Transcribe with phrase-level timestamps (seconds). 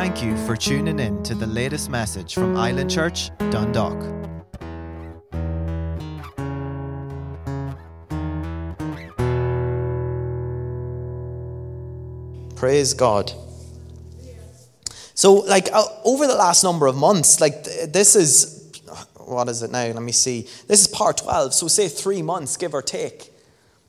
[0.00, 4.00] thank you for tuning in to the latest message from Island Church, Dundalk.
[12.56, 13.30] Praise God.
[15.12, 18.72] So, like, uh, over the last number of months, like, th- this is,
[19.16, 19.84] what is it now?
[19.84, 20.48] Let me see.
[20.66, 21.52] This is part 12.
[21.52, 23.29] So, say three months, give or take.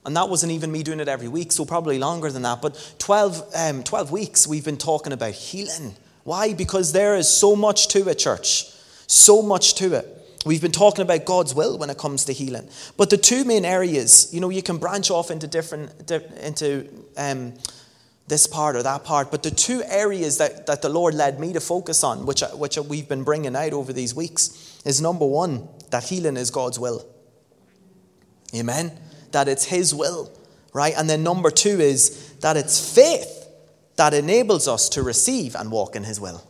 [0.05, 2.61] And that wasn't even me doing it every week, so probably longer than that.
[2.61, 5.95] But 12, um, 12 weeks, we've been talking about healing.
[6.23, 6.53] Why?
[6.53, 8.65] Because there is so much to it, church.
[9.07, 10.17] So much to it.
[10.43, 12.67] We've been talking about God's will when it comes to healing.
[12.97, 16.87] But the two main areas, you know, you can branch off into different, di- into
[17.15, 17.53] um,
[18.27, 21.53] this part or that part, but the two areas that, that the Lord led me
[21.53, 25.67] to focus on, which, which we've been bringing out over these weeks, is number one,
[25.91, 27.05] that healing is God's will.
[28.55, 28.97] Amen?
[29.31, 30.31] That it's His will,
[30.73, 30.93] right?
[30.97, 33.47] And then number two is that it's faith
[33.95, 36.47] that enables us to receive and walk in His will.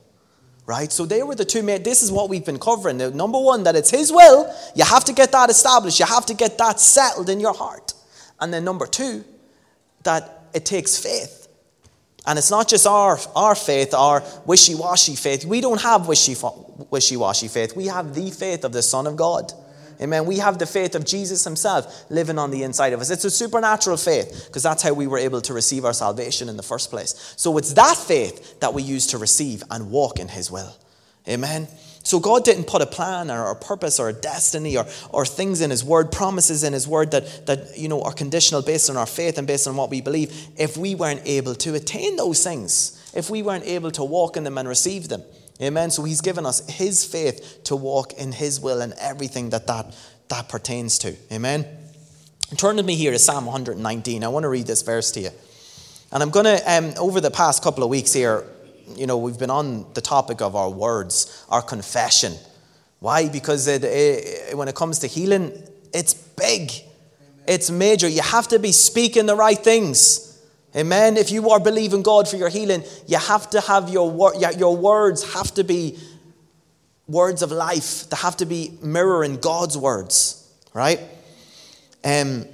[0.67, 0.91] Right?
[0.91, 1.83] So they were the two main.
[1.83, 2.97] This is what we've been covering.
[2.97, 4.53] Number one, that it's His will.
[4.75, 5.99] You have to get that established.
[5.99, 7.93] You have to get that settled in your heart.
[8.39, 9.25] And then number two,
[10.03, 11.47] that it takes faith.
[12.25, 15.43] And it's not just our, our faith, our wishy washy faith.
[15.43, 16.35] We don't have wishy
[17.17, 17.75] washy faith.
[17.75, 19.51] We have the faith of the Son of God.
[20.01, 20.25] Amen.
[20.25, 23.11] We have the faith of Jesus Himself living on the inside of us.
[23.11, 26.57] It's a supernatural faith because that's how we were able to receive our salvation in
[26.57, 27.33] the first place.
[27.37, 30.75] So it's that faith that we use to receive and walk in His will.
[31.27, 31.67] Amen.
[32.03, 35.61] So God didn't put a plan or a purpose or a destiny or, or things
[35.61, 38.97] in His Word, promises in His Word that, that you know are conditional based on
[38.97, 42.43] our faith and based on what we believe if we weren't able to attain those
[42.43, 45.21] things, if we weren't able to walk in them and receive them.
[45.61, 45.91] Amen.
[45.91, 49.95] So He's given us His faith to walk in His will and everything that that,
[50.29, 51.15] that pertains to.
[51.31, 51.65] Amen.
[52.57, 54.23] Turn to me here to Psalm 119.
[54.23, 55.29] I want to read this verse to you.
[56.11, 58.43] And I'm going to, um, over the past couple of weeks here,
[58.95, 62.33] you know, we've been on the topic of our words, our confession.
[62.99, 63.29] Why?
[63.29, 66.71] Because it, it, when it comes to healing, it's big,
[67.47, 68.09] it's major.
[68.09, 70.30] You have to be speaking the right things.
[70.75, 71.17] Amen.
[71.17, 74.35] If you are believing God for your healing, you have to have your word.
[74.57, 75.97] Your words have to be
[77.07, 78.09] words of life.
[78.09, 80.99] They have to be mirroring God's words, right?
[82.03, 82.45] Um,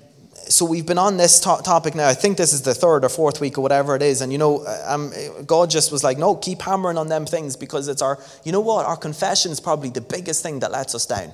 [0.50, 2.08] so we've been on this to- topic now.
[2.08, 4.22] I think this is the third or fourth week or whatever it is.
[4.22, 5.12] And you know, um,
[5.46, 8.62] God just was like, no, keep hammering on them things because it's our, you know
[8.62, 8.86] what?
[8.86, 11.32] Our confession is probably the biggest thing that lets us down.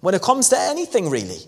[0.00, 1.38] When it comes to anything, really.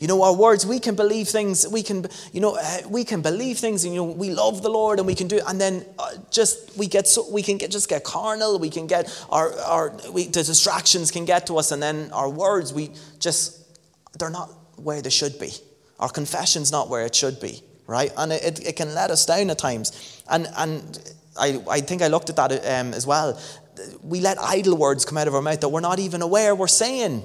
[0.00, 3.20] You know, our words, we can believe things, we can, you know, uh, we can
[3.20, 5.84] believe things and, you know, we love the Lord and we can do, and then
[5.98, 9.52] uh, just, we get so, we can get, just get carnal, we can get, our,
[9.60, 13.78] our, we, the distractions can get to us and then our words, we just,
[14.18, 15.52] they're not where they should be.
[15.98, 18.10] Our confession's not where it should be, right?
[18.16, 20.22] And it, it can let us down at times.
[20.30, 23.38] And, and I, I think I looked at that um, as well.
[24.02, 26.68] We let idle words come out of our mouth that we're not even aware we're
[26.68, 27.22] saying.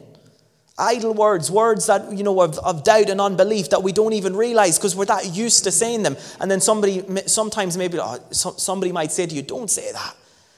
[0.77, 4.35] Idle words, words that, you know, of, of doubt and unbelief that we don't even
[4.35, 6.17] realize because we're that used to saying them.
[6.41, 10.15] And then somebody, sometimes maybe oh, somebody might say to you, don't say that.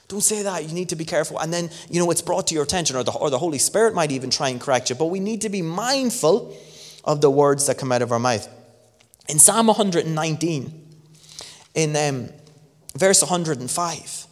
[0.08, 0.64] Don't say that.
[0.64, 1.38] You need to be careful.
[1.38, 3.94] And then, you know, it's brought to your attention, or the, or the Holy Spirit
[3.94, 4.96] might even try and correct you.
[4.96, 6.56] But we need to be mindful
[7.04, 8.48] of the words that come out of our mouth.
[9.28, 10.86] In Psalm 119,
[11.74, 12.30] in um,
[12.96, 14.26] verse 105,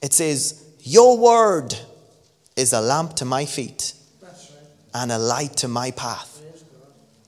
[0.00, 1.74] it says, Your word
[2.56, 3.92] is a lamp to my feet
[4.98, 6.42] and a light to my path.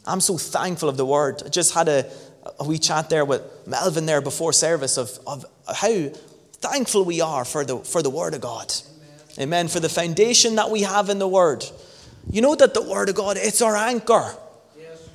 [0.06, 1.42] I'm so thankful of the word.
[1.44, 2.10] I just had a,
[2.58, 6.08] a wee chat there with Melvin there before service of, of how
[6.54, 8.72] thankful we are for the, for the word of God.
[9.36, 9.42] Amen.
[9.42, 9.68] Amen.
[9.68, 11.64] For the foundation that we have in the word.
[12.30, 14.34] You know that the word of God, it's our anchor.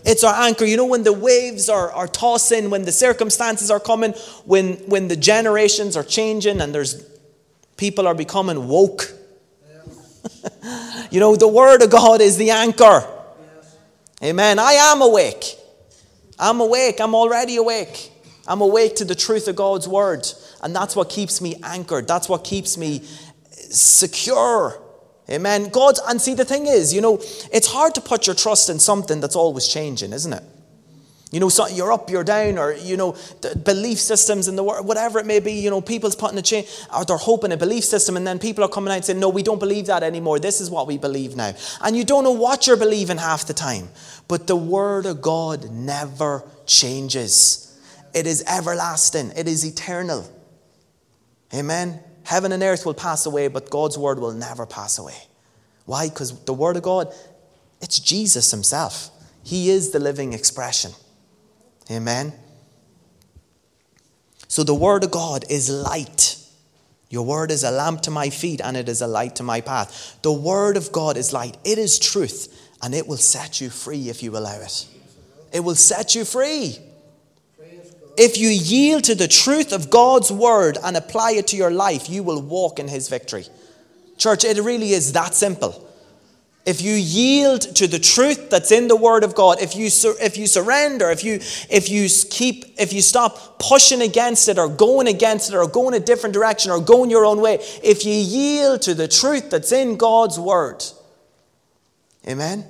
[0.06, 0.66] It's our anchor.
[0.66, 4.12] You know, when the waves are, are tossing, when the circumstances are coming,
[4.46, 7.04] when, when the generations are changing and there's
[7.76, 9.12] people are becoming woke.
[11.16, 13.08] you know, the word of God is the anchor.
[14.22, 14.60] Amen.
[14.60, 15.56] I am awake.
[16.38, 17.00] I'm awake.
[17.00, 18.12] I'm already awake.
[18.46, 20.28] I'm awake to the truth of God's word.
[20.62, 22.06] And that's what keeps me anchored.
[22.06, 23.02] That's what keeps me
[23.70, 24.78] secure.
[25.30, 25.70] Amen.
[25.70, 27.16] God, and see, the thing is, you know,
[27.54, 30.44] it's hard to put your trust in something that's always changing, isn't it?
[31.36, 33.14] You know, so you're up, you're down, or, you know,
[33.66, 36.64] belief systems in the world, whatever it may be, you know, people's putting a chain,
[36.96, 39.28] or they're hoping a belief system, and then people are coming out and saying, no,
[39.28, 40.40] we don't believe that anymore.
[40.40, 41.54] This is what we believe now.
[41.82, 43.90] And you don't know what you're believing half the time.
[44.30, 47.78] But the Word of God never changes,
[48.14, 50.26] it is everlasting, it is eternal.
[51.54, 52.00] Amen.
[52.24, 55.18] Heaven and earth will pass away, but God's word will never pass away.
[55.86, 56.08] Why?
[56.08, 57.14] Because the word of God,
[57.82, 59.10] it's Jesus himself.
[59.44, 60.94] He is the living expression.
[61.90, 62.34] Amen.
[64.48, 66.38] So the word of God is light.
[67.10, 69.62] Your word is a lamp to my feet and it is a light to my
[69.62, 70.18] path.
[70.22, 74.10] The word of God is light, it is truth, and it will set you free
[74.10, 74.88] if you allow it.
[75.54, 76.78] It will set you free.
[78.18, 82.10] If you yield to the truth of God's word and apply it to your life,
[82.10, 83.46] you will walk in his victory.
[84.18, 85.85] Church, it really is that simple.
[86.66, 90.16] If you yield to the truth that's in the Word of God, if you, sur-
[90.20, 91.36] if you surrender, if you,
[91.70, 95.94] if you keep, if you stop pushing against it or going against it or going
[95.94, 99.72] a different direction or going your own way, if you yield to the truth that's
[99.72, 100.84] in God's Word,
[102.28, 102.66] amen,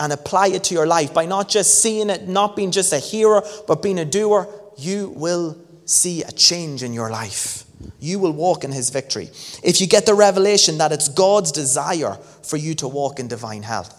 [0.00, 2.98] and apply it to your life by not just seeing it, not being just a
[2.98, 7.67] hearer, but being a doer, you will see a change in your life.
[8.00, 9.30] You will walk in his victory.
[9.62, 13.62] If you get the revelation that it's God's desire for you to walk in divine
[13.62, 13.94] health.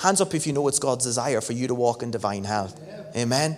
[0.00, 2.80] Hands up if you know it's God's desire for you to walk in divine health.
[2.86, 3.22] Yeah.
[3.22, 3.56] Amen.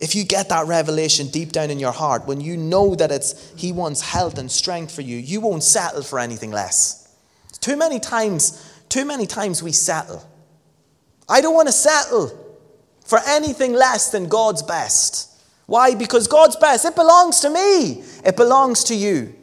[0.00, 3.52] If you get that revelation deep down in your heart, when you know that it's
[3.56, 7.14] He wants health and strength for you, you won't settle for anything less.
[7.60, 10.28] Too many times, too many times we settle.
[11.28, 12.38] I don't want to settle
[13.06, 15.30] for anything less than God's best.
[15.66, 15.94] Why?
[15.94, 18.04] Because God's best, it belongs to me.
[18.24, 19.34] It belongs to you.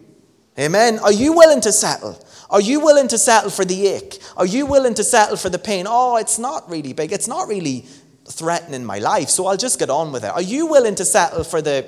[0.60, 1.00] Amen.
[1.00, 2.24] Are you willing to settle?
[2.50, 4.20] Are you willing to settle for the ache?
[4.36, 5.86] Are you willing to settle for the pain?
[5.88, 7.12] Oh, it's not really big.
[7.12, 7.86] It's not really
[8.30, 10.32] threatening my life, so I'll just get on with it.
[10.32, 11.88] Are you willing to settle for the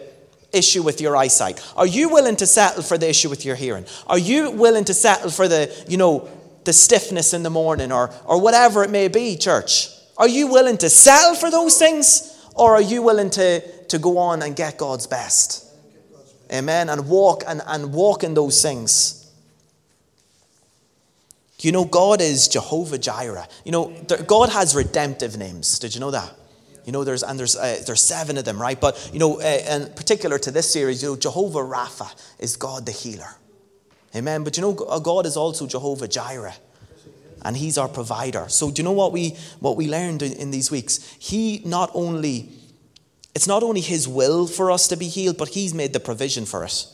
[0.54, 1.62] issue with your eyesight?
[1.76, 3.86] Are you willing to settle for the issue with your hearing?
[4.08, 6.30] Are you willing to settle for the, you know,
[6.64, 9.90] the stiffness in the morning or, or whatever it may be, church?
[10.18, 12.30] Are you willing to settle for those things?
[12.56, 13.62] Or are you willing to,
[13.94, 15.66] to go on and get God's best?
[16.52, 16.90] Amen.
[16.90, 19.20] And walk and, and walk in those things.
[21.60, 23.48] You know, God is Jehovah Jireh.
[23.64, 23.96] You know,
[24.28, 25.80] God has redemptive names.
[25.80, 26.34] Did you know that?
[26.86, 28.80] You know, there's and there's uh, there's seven of them, right?
[28.80, 32.86] But you know, uh, in particular to this series, you know, Jehovah Rapha is God
[32.86, 33.36] the healer.
[34.16, 34.44] Amen.
[34.44, 36.56] But you know, God is also Jehovah Jireh
[37.44, 38.50] and he's our provider.
[38.50, 41.16] So do you know what we what we learned in these weeks?
[41.20, 42.50] He not only
[43.36, 46.46] it's not only his will for us to be healed, but he's made the provision
[46.46, 46.86] for it.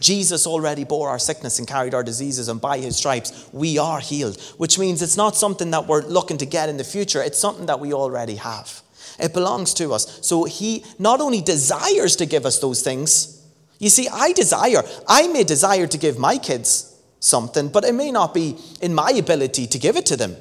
[0.00, 3.98] Jesus already bore our sickness and carried our diseases, and by his stripes we are
[3.98, 7.38] healed, which means it's not something that we're looking to get in the future, it's
[7.38, 8.80] something that we already have.
[9.18, 10.20] It belongs to us.
[10.24, 13.44] So he not only desires to give us those things,
[13.80, 18.12] you see, I desire, I may desire to give my kids something, but it may
[18.12, 20.36] not be in my ability to give it to them,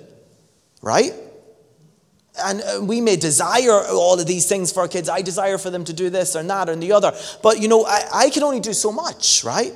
[0.83, 1.13] right?
[2.39, 5.10] And uh, we may desire all of these things for our kids.
[5.10, 7.13] I desire for them to do this or that and the other.
[7.42, 9.74] But, you know, I, I can only do so much, right?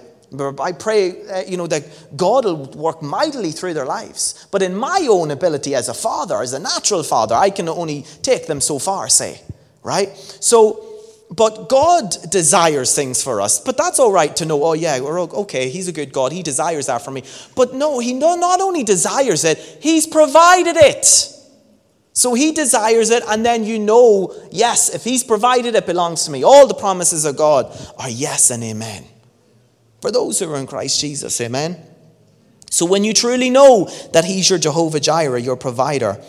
[0.60, 1.84] I pray, uh, you know, that
[2.16, 4.48] God will work mightily through their lives.
[4.50, 8.04] But in my own ability as a father, as a natural father, I can only
[8.22, 9.42] take them so far, say,
[9.84, 10.16] right?
[10.40, 10.88] So,
[11.30, 13.60] but God desires things for us.
[13.60, 16.32] But that's all right to know, oh, yeah, okay, He's a good God.
[16.32, 17.24] He desires that for me.
[17.56, 21.34] But no, He not only desires it, He's provided it.
[22.14, 26.32] So He desires it, and then you know, yes, if He's provided it, belongs to
[26.32, 26.44] me.
[26.44, 29.06] All the promises of God are yes and amen.
[30.02, 31.78] For those who are in Christ Jesus, amen.
[32.70, 36.22] So when you truly know that He's your Jehovah Jireh, your provider,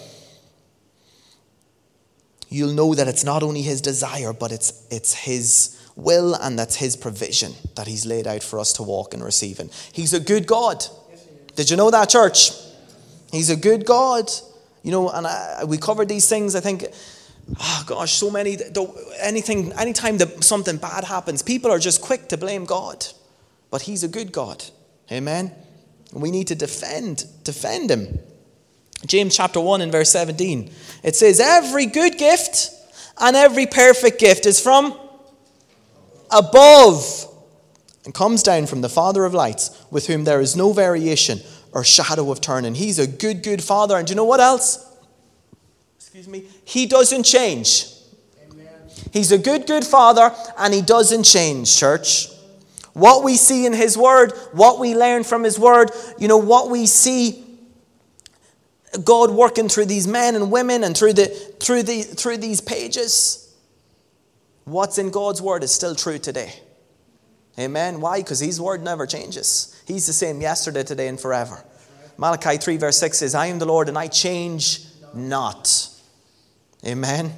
[2.48, 6.76] you'll know that it's not only His desire, but it's, it's His will and that's
[6.76, 9.70] His provision that He's laid out for us to walk and receive in.
[9.92, 10.84] He's a good God.
[11.54, 12.50] Did you know that, church?
[13.30, 14.30] He's a good God.
[14.82, 16.84] You know, and I, we covered these things, I think.
[17.60, 18.58] Oh gosh, so many.
[19.20, 23.06] Anything, anytime that something bad happens, people are just quick to blame God.
[23.70, 24.64] But He's a good God.
[25.10, 25.52] Amen.
[26.12, 28.18] We need to defend, defend Him.
[29.06, 30.70] James chapter 1 and verse 17.
[31.02, 32.70] It says, Every good gift
[33.18, 34.98] and every perfect gift is from
[36.30, 37.28] above
[38.04, 41.40] and comes down from the Father of lights, with whom there is no variation
[41.72, 42.74] or shadow of turning.
[42.74, 43.96] He's a good, good Father.
[43.96, 44.88] And do you know what else?
[45.96, 46.44] Excuse me.
[46.64, 47.86] He doesn't change.
[48.50, 48.66] Amen.
[49.12, 52.28] He's a good, good Father, and He doesn't change, church.
[52.92, 56.70] What we see in His Word, what we learn from His Word, you know, what
[56.70, 57.42] we see
[59.04, 61.26] God working through these men and women and through, the,
[61.60, 63.54] through, the, through these pages.
[64.64, 66.52] What's in God's word is still true today.
[67.58, 68.00] Amen.
[68.00, 68.20] Why?
[68.20, 69.80] Because his word never changes.
[69.86, 71.62] He's the same yesterday, today, and forever.
[72.16, 75.88] Malachi 3, verse 6 says, I am the Lord and I change not.
[76.86, 77.32] Amen.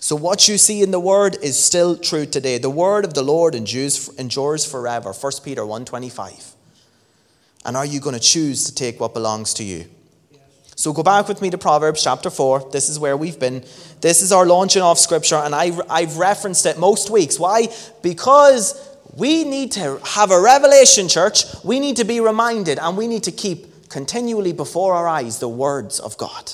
[0.00, 2.58] So, what you see in the word is still true today.
[2.58, 5.12] The word of the Lord endures, forever.
[5.12, 6.54] 1 Peter 1.25.
[7.66, 9.84] And are you going to choose to take what belongs to you?
[10.74, 12.70] So go back with me to Proverbs chapter 4.
[12.72, 13.62] This is where we've been.
[14.00, 17.38] This is our launching off scripture, and I, I've referenced it most weeks.
[17.38, 17.68] Why?
[18.00, 21.44] Because we need to have a revelation, church.
[21.64, 25.48] We need to be reminded and we need to keep continually before our eyes the
[25.48, 26.52] words of God.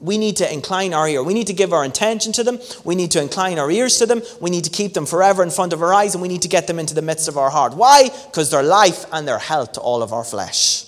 [0.00, 1.22] We need to incline our ear.
[1.24, 2.60] We need to give our attention to them.
[2.84, 4.22] We need to incline our ears to them.
[4.40, 6.48] We need to keep them forever in front of our eyes and we need to
[6.48, 7.74] get them into the midst of our heart.
[7.74, 8.08] Why?
[8.26, 10.84] Because they're life and they're health to all of our flesh.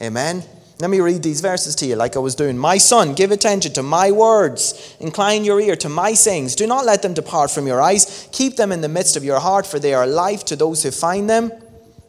[0.00, 0.42] Amen.
[0.80, 2.58] Let me read these verses to you like I was doing.
[2.58, 4.96] My son, give attention to my words.
[4.98, 6.56] Incline your ear to my sayings.
[6.56, 8.28] Do not let them depart from your eyes.
[8.32, 10.90] Keep them in the midst of your heart, for they are life to those who
[10.90, 11.52] find them,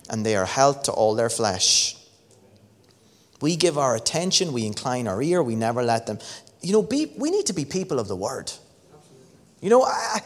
[0.09, 1.95] and they are health to all their flesh.
[3.39, 6.17] We give our attention, we incline our ear, we never let them.
[6.61, 8.51] You know, be, we need to be people of the word.
[9.61, 10.21] You know, I,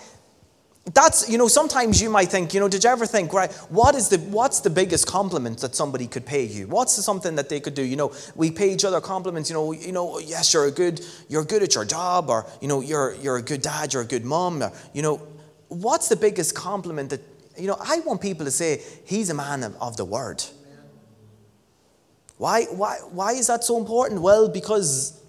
[0.94, 3.96] that's you know sometimes you might think you know did you ever think right what
[3.96, 6.68] is the what's the biggest compliment that somebody could pay you?
[6.68, 7.84] What's something that they could do?
[7.84, 11.06] You know we pay each other compliments you know you know yes you're a good
[11.28, 14.08] you're good at your job or you know you're you're a good dad you're a
[14.08, 15.18] good mom or, you know
[15.68, 17.22] what's the biggest compliment that
[17.58, 20.44] you know i want people to say he's a man of, the word.
[22.38, 24.22] Why why why is that so important?
[24.22, 25.20] Well because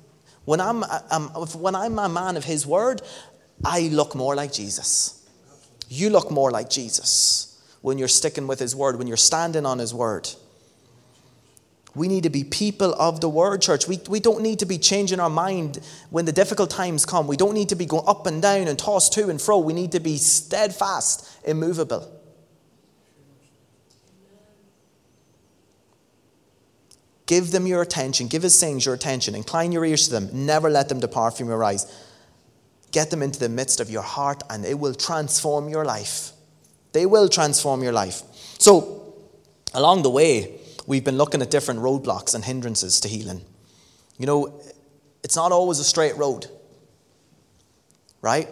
[0.45, 3.03] when i'm, um, I'm when i'm a man of his word
[3.65, 5.20] i look more like jesus
[5.91, 9.81] you look more like Jesus when you're sticking with His word, when you're standing on
[9.81, 10.31] His word.
[11.97, 13.89] We need to be people of the word, church.
[13.89, 15.81] We, we don't need to be changing our mind
[16.11, 17.27] when the difficult times come.
[17.27, 19.59] We don't need to be going up and down and tossed to and fro.
[19.59, 22.09] We need to be steadfast, immovable.
[27.27, 28.29] Give them your attention.
[28.29, 29.35] Give His sayings your attention.
[29.35, 30.47] Incline your ears to them.
[30.47, 31.93] Never let them depart from your eyes.
[32.93, 36.33] Get them into the midst of your heart and it will transform your life.
[36.93, 38.23] They will transform your life.
[38.59, 39.15] So,
[39.75, 43.45] along the way, we've been looking at different roadblocks and hindrances to healing.
[44.19, 44.61] You know,
[45.23, 46.47] it's not always a straight road,
[48.21, 48.49] right?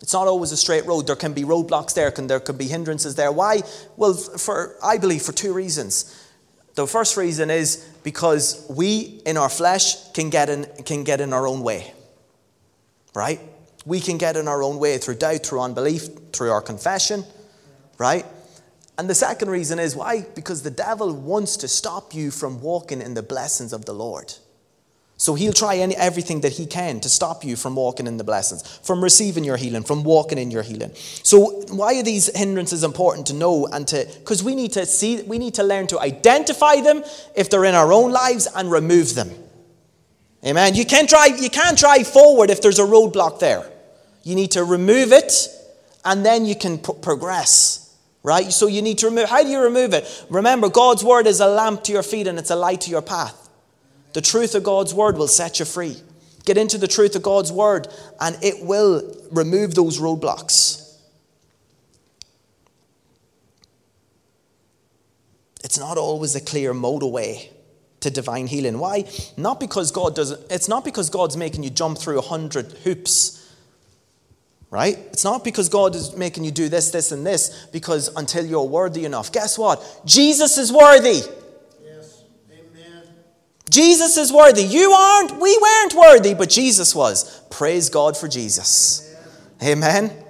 [0.00, 1.06] It's not always a straight road.
[1.06, 3.32] There can be roadblocks there, can, there can be hindrances there.
[3.32, 3.62] Why?
[3.96, 6.26] Well, for I believe for two reasons.
[6.74, 11.32] The first reason is because we in our flesh can get in, can get in
[11.32, 11.92] our own way,
[13.14, 13.40] right?
[13.90, 17.24] We can get in our own way through doubt, through unbelief, through our confession,
[17.98, 18.24] right?
[18.96, 20.26] And the second reason is why?
[20.36, 24.32] Because the devil wants to stop you from walking in the blessings of the Lord.
[25.16, 28.22] So he'll try any, everything that he can to stop you from walking in the
[28.22, 30.92] blessings, from receiving your healing, from walking in your healing.
[30.94, 35.22] So why are these hindrances important to know and to because we need to see
[35.22, 37.02] we need to learn to identify them
[37.34, 39.30] if they're in our own lives and remove them.
[40.46, 40.74] Amen.
[40.74, 43.69] You can't drive, you can't drive forward if there's a roadblock there.
[44.22, 45.48] You need to remove it
[46.04, 47.96] and then you can progress.
[48.22, 48.52] Right?
[48.52, 50.26] So you need to remove how do you remove it?
[50.28, 53.02] Remember, God's word is a lamp to your feet and it's a light to your
[53.02, 53.48] path.
[54.12, 55.96] The truth of God's word will set you free.
[56.44, 57.88] Get into the truth of God's word
[58.20, 60.80] and it will remove those roadblocks.
[65.62, 67.48] It's not always a clear motorway
[68.00, 68.78] to divine healing.
[68.78, 69.04] Why?
[69.36, 73.39] Not because God doesn't, it's not because God's making you jump through a hundred hoops.
[74.70, 74.96] Right?
[75.12, 78.62] It's not because God is making you do this, this, and this, because until you're
[78.62, 79.32] worthy enough.
[79.32, 80.02] Guess what?
[80.04, 81.22] Jesus is worthy.
[81.84, 82.22] Yes.
[82.52, 83.02] Amen.
[83.68, 84.62] Jesus is worthy.
[84.62, 87.40] You aren't, we weren't worthy, but Jesus was.
[87.50, 89.12] Praise God for Jesus.
[89.60, 90.04] Amen.
[90.04, 90.24] Amen.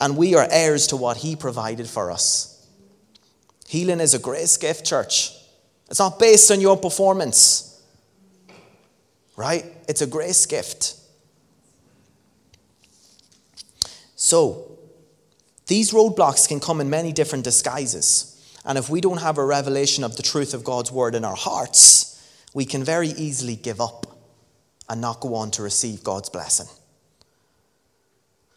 [0.00, 2.66] And we are heirs to what He provided for us.
[3.68, 5.30] Healing is a grace gift, church.
[5.88, 7.80] It's not based on your performance,
[9.36, 9.64] right?
[9.88, 10.96] It's a grace gift.
[14.24, 14.78] So,
[15.66, 18.56] these roadblocks can come in many different disguises.
[18.64, 21.34] And if we don't have a revelation of the truth of God's word in our
[21.34, 22.24] hearts,
[22.54, 24.06] we can very easily give up
[24.88, 26.68] and not go on to receive God's blessing.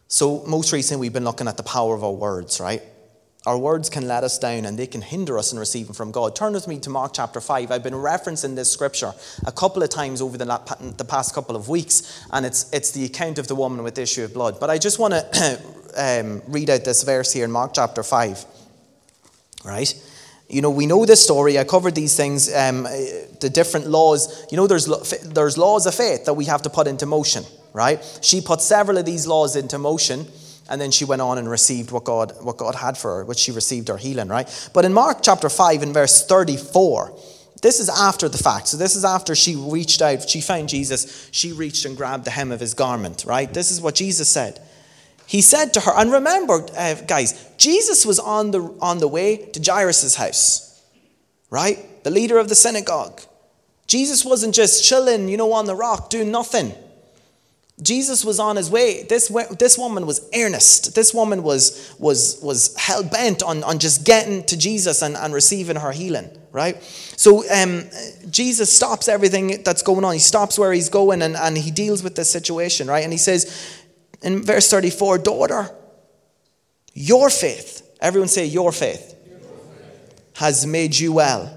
[0.07, 2.84] So, most recently, we've been looking at the power of our words, right?
[3.45, 6.35] Our words can let us down and they can hinder us in receiving from God.
[6.35, 7.71] Turn with me to Mark chapter 5.
[7.71, 9.13] I've been referencing this scripture
[9.45, 10.45] a couple of times over the,
[10.97, 14.01] the past couple of weeks, and it's, it's the account of the woman with the
[14.01, 14.59] issue of blood.
[14.59, 15.61] But I just want to
[15.95, 18.45] um, read out this verse here in Mark chapter 5.
[19.63, 19.93] Right?
[20.49, 21.59] You know, we know this story.
[21.59, 24.47] I covered these things, um, the different laws.
[24.49, 24.85] You know, there's,
[25.23, 28.03] there's laws of faith that we have to put into motion, right?
[28.23, 30.25] She put several of these laws into motion
[30.69, 33.38] and then she went on and received what God, what God had for her, which
[33.38, 34.69] she received her healing, right?
[34.74, 37.17] But in Mark chapter 5, in verse 34,
[37.62, 38.67] this is after the fact.
[38.67, 42.31] So this is after she reached out, she found Jesus, she reached and grabbed the
[42.31, 43.51] hem of his garment, right?
[43.51, 44.60] This is what Jesus said.
[45.27, 49.38] He said to her, and remember, uh, guys, Jesus was on the, on the way
[49.38, 50.84] to Jairus' house,
[51.50, 52.03] right?
[52.03, 53.22] The leader of the synagogue.
[53.88, 56.74] Jesus wasn't just chilling, you know, on the rock, doing nothing.
[57.82, 59.03] Jesus was on his way.
[59.03, 59.27] This,
[59.60, 60.96] this woman was earnest.
[60.96, 65.34] This woman was, was, was hell bent on, on just getting to Jesus and, and
[65.34, 66.82] receiving her healing, right?
[66.82, 67.84] So um,
[68.29, 70.13] Jesus stops everything that's going on.
[70.13, 73.03] He stops where he's going and, and he deals with this situation, right?
[73.03, 73.84] And he says
[74.22, 75.70] in verse 34, Daughter,
[76.94, 79.15] your faith, everyone say, Your faith,
[80.36, 81.51] has made you well.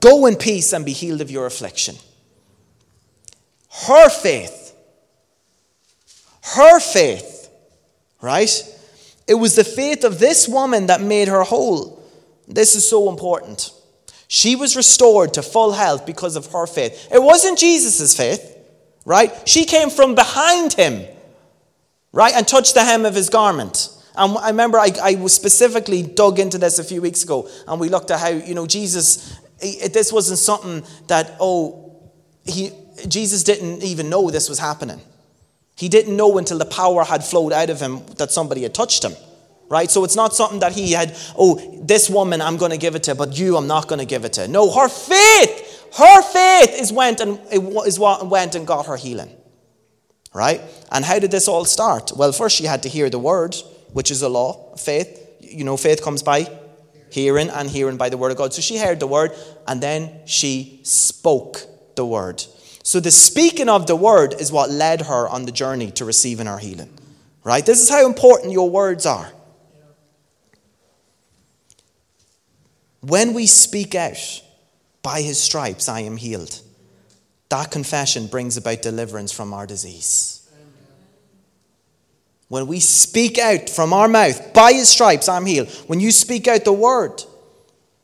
[0.00, 1.94] Go in peace and be healed of your affliction.
[3.86, 4.63] Her faith
[6.52, 7.50] her faith,
[8.20, 8.50] right?
[9.26, 12.02] It was the faith of this woman that made her whole.
[12.46, 13.72] This is so important.
[14.28, 17.08] She was restored to full health because of her faith.
[17.10, 18.56] It wasn't Jesus' faith,
[19.06, 19.32] right?
[19.48, 21.06] She came from behind him,
[22.12, 22.34] right?
[22.34, 23.88] And touched the hem of his garment.
[24.16, 27.80] And I remember I, I was specifically dug into this a few weeks ago, and
[27.80, 32.02] we looked at how, you know, Jesus, this wasn't something that, oh,
[32.44, 32.70] he,
[33.08, 35.00] Jesus didn't even know this was happening.
[35.76, 39.04] He didn't know until the power had flowed out of him that somebody had touched
[39.04, 39.12] him.
[39.68, 39.90] Right?
[39.90, 43.02] So it's not something that he had, oh, this woman I'm going to give it
[43.04, 44.46] to, but you I'm not going to give it to.
[44.46, 49.34] No, her faith, her faith is went and is what went and got her healing.
[50.32, 50.60] Right?
[50.92, 52.12] And how did this all start?
[52.14, 53.56] Well, first she had to hear the word,
[53.92, 55.20] which is a law faith.
[55.40, 56.46] You know, faith comes by
[57.10, 58.52] hearing and hearing by the word of God.
[58.52, 59.32] So she heard the word
[59.66, 61.62] and then she spoke
[61.94, 62.44] the word.
[62.84, 66.46] So the speaking of the word is what led her on the journey to receiving
[66.46, 66.92] her healing.
[67.42, 67.64] Right?
[67.64, 69.32] This is how important your words are.
[73.00, 74.42] When we speak out,
[75.02, 76.60] by his stripes I am healed,
[77.48, 80.48] that confession brings about deliverance from our disease.
[82.48, 86.46] When we speak out from our mouth, by his stripes I'm healed, when you speak
[86.48, 87.22] out the word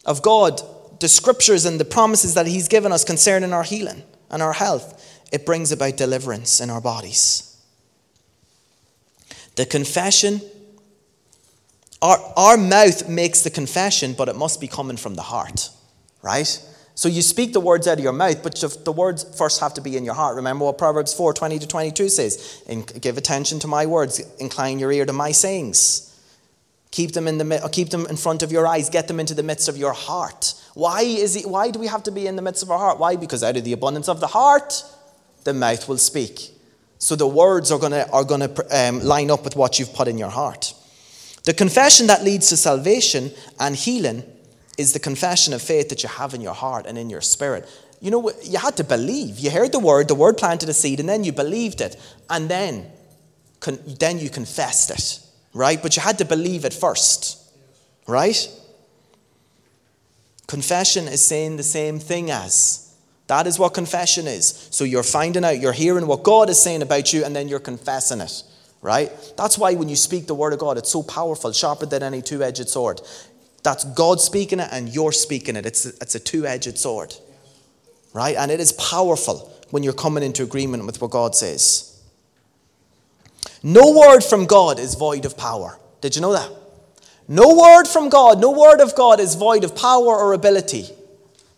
[0.07, 0.63] of God,
[1.01, 5.27] the scriptures and the promises that he's given us concerning our healing, and our health,
[5.33, 7.47] it brings about deliverance in our bodies.
[9.57, 10.41] The confession,
[12.01, 15.71] our, our mouth makes the confession, but it must be coming from the heart,
[16.23, 16.61] right?
[16.95, 19.81] So you speak the words out of your mouth, but the words first have to
[19.81, 20.37] be in your heart.
[20.37, 22.63] Remember what Proverbs 4 20 to 22 says
[23.01, 26.07] Give attention to my words, incline your ear to my sayings.
[26.91, 29.43] Keep them, in the, keep them in front of your eyes, get them into the
[29.43, 30.55] midst of your heart.
[30.75, 32.99] Why, is he, why do we have to be in the midst of our heart?
[32.99, 33.17] Why?
[33.17, 34.83] Because out of the abundance of the heart,
[35.45, 36.51] the mouth will speak.
[36.99, 40.07] So the words are going to are gonna, um, line up with what you've put
[40.07, 40.75] in your heart.
[41.45, 44.23] The confession that leads to salvation and healing
[44.77, 47.69] is the confession of faith that you have in your heart and in your spirit.
[48.01, 49.39] You know, you had to believe.
[49.39, 51.97] You heard the word, the word planted a seed, and then you believed it.
[52.29, 52.91] And then,
[53.61, 55.83] con- then you confessed it, right?
[55.83, 57.39] But you had to believe it first,
[58.07, 58.49] right?
[60.51, 62.93] Confession is saying the same thing as.
[63.29, 64.67] That is what confession is.
[64.73, 67.61] So you're finding out, you're hearing what God is saying about you, and then you're
[67.61, 68.43] confessing it,
[68.83, 69.13] right?
[69.37, 72.21] That's why when you speak the word of God, it's so powerful, sharper than any
[72.21, 73.01] two edged sword.
[73.63, 75.67] That's God speaking it, and you're speaking it.
[75.67, 77.15] It's a, it's a two edged sword,
[78.13, 78.35] right?
[78.35, 82.03] And it is powerful when you're coming into agreement with what God says.
[83.63, 85.79] No word from God is void of power.
[86.01, 86.51] Did you know that?
[87.33, 90.87] No word from God, no word of God is void of power or ability.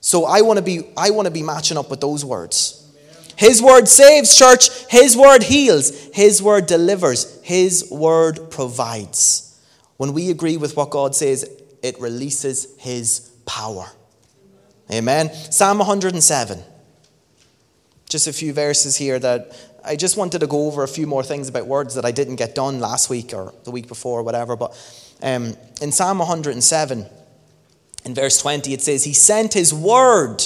[0.02, 2.78] So I want to be I want to be matching up with those words.
[3.36, 4.68] His word saves, church.
[4.90, 6.10] His word heals.
[6.12, 7.40] His word delivers.
[7.42, 9.58] His word provides.
[9.96, 11.48] When we agree with what God says,
[11.82, 13.86] it releases his power.
[14.90, 15.32] Amen.
[15.32, 16.62] Psalm 107.
[18.10, 21.22] Just a few verses here that I just wanted to go over a few more
[21.22, 24.22] things about words that I didn't get done last week or the week before, or
[24.22, 24.54] whatever.
[24.54, 24.76] But
[25.22, 27.06] um, in Psalm 107,
[28.04, 30.42] in verse 20, it says, He sent His word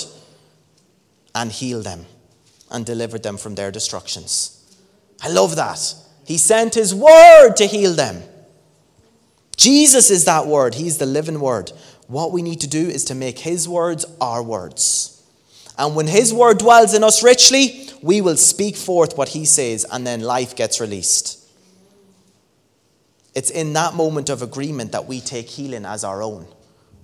[1.34, 2.06] and healed them
[2.70, 4.52] and delivered them from their destructions.
[5.22, 5.94] I love that.
[6.26, 8.22] He sent His word to heal them.
[9.56, 11.72] Jesus is that word, He's the living word.
[12.08, 15.12] What we need to do is to make His words our words.
[15.78, 19.86] And when His word dwells in us richly, we will speak forth what He says,
[19.90, 21.35] and then life gets released.
[23.36, 26.46] It's in that moment of agreement that we take healing as our own.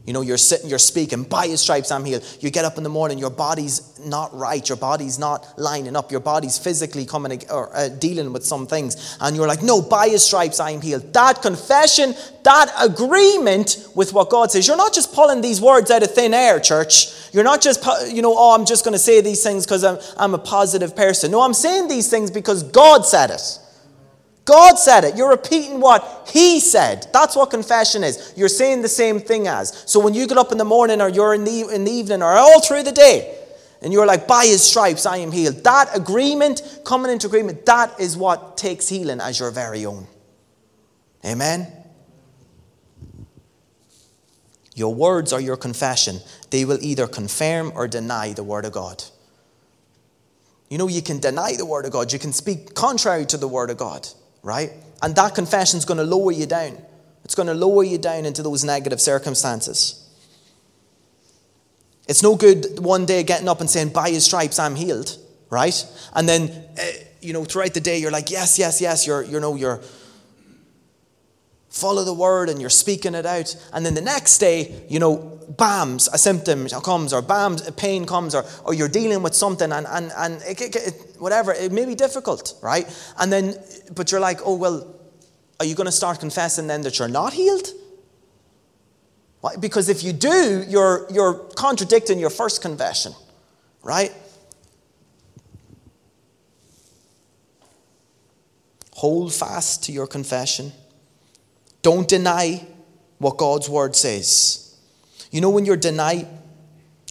[0.06, 2.24] You know, you're sitting, you're speaking, by his stripes I'm healed.
[2.40, 6.10] You get up in the morning, your body's not right, your body's not lining up,
[6.10, 10.08] your body's physically coming or uh, dealing with some things, and you're like, no, by
[10.08, 11.12] his stripes I'm healed.
[11.12, 12.14] That confession,
[12.44, 14.66] that agreement with what God says.
[14.66, 17.12] You're not just pulling these words out of thin air, church.
[17.32, 19.98] You're not just, you know, oh, I'm just going to say these things because I'm,
[20.16, 21.30] I'm a positive person.
[21.30, 23.58] No, I'm saying these things because God said it.
[24.44, 25.16] God said it.
[25.16, 27.06] You're repeating what He said.
[27.12, 28.32] That's what confession is.
[28.36, 29.84] You're saying the same thing as.
[29.86, 32.22] So when you get up in the morning or you're in the, in the evening
[32.22, 33.38] or all through the day,
[33.82, 35.64] And you're like, by his stripes I am healed.
[35.64, 40.06] That agreement, coming into agreement, that is what takes healing as your very own.
[41.24, 41.66] Amen?
[44.74, 46.20] Your words are your confession.
[46.50, 49.02] They will either confirm or deny the Word of God.
[50.70, 53.48] You know, you can deny the Word of God, you can speak contrary to the
[53.48, 54.08] Word of God,
[54.42, 54.70] right?
[55.02, 56.78] And that confession is going to lower you down.
[57.24, 59.98] It's going to lower you down into those negative circumstances.
[62.08, 65.16] It's no good one day getting up and saying, By his stripes I'm healed,
[65.50, 65.86] right?
[66.14, 66.82] And then, uh,
[67.20, 69.80] you know, throughout the day you're like, Yes, yes, yes, you're, you know, you're
[71.72, 73.56] follow the word and you're speaking it out.
[73.72, 78.04] And then the next day, you know, bams, a symptom comes, or bams, a pain
[78.04, 81.72] comes, or, or you're dealing with something, and, and, and it, it, it, whatever, it
[81.72, 82.86] may be difficult, right?
[83.18, 83.56] And then,
[83.94, 84.94] but you're like, oh, well,
[85.58, 87.68] are you going to start confessing then that you're not healed?
[89.40, 89.56] Why?
[89.56, 93.14] Because if you do, you're, you're contradicting your first confession,
[93.82, 94.12] right?
[98.92, 100.72] Hold fast to your confession.
[101.82, 102.66] Don't deny
[103.18, 104.78] what God's word says.
[105.30, 106.26] You know when you're deny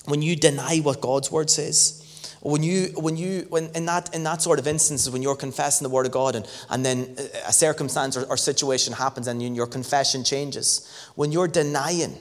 [0.05, 1.97] when you deny what God's word says,
[2.41, 5.85] when you when you when in that in that sort of instances when you're confessing
[5.85, 9.67] the word of God and, and then a circumstance or, or situation happens and your
[9.67, 12.17] confession changes, when you're denying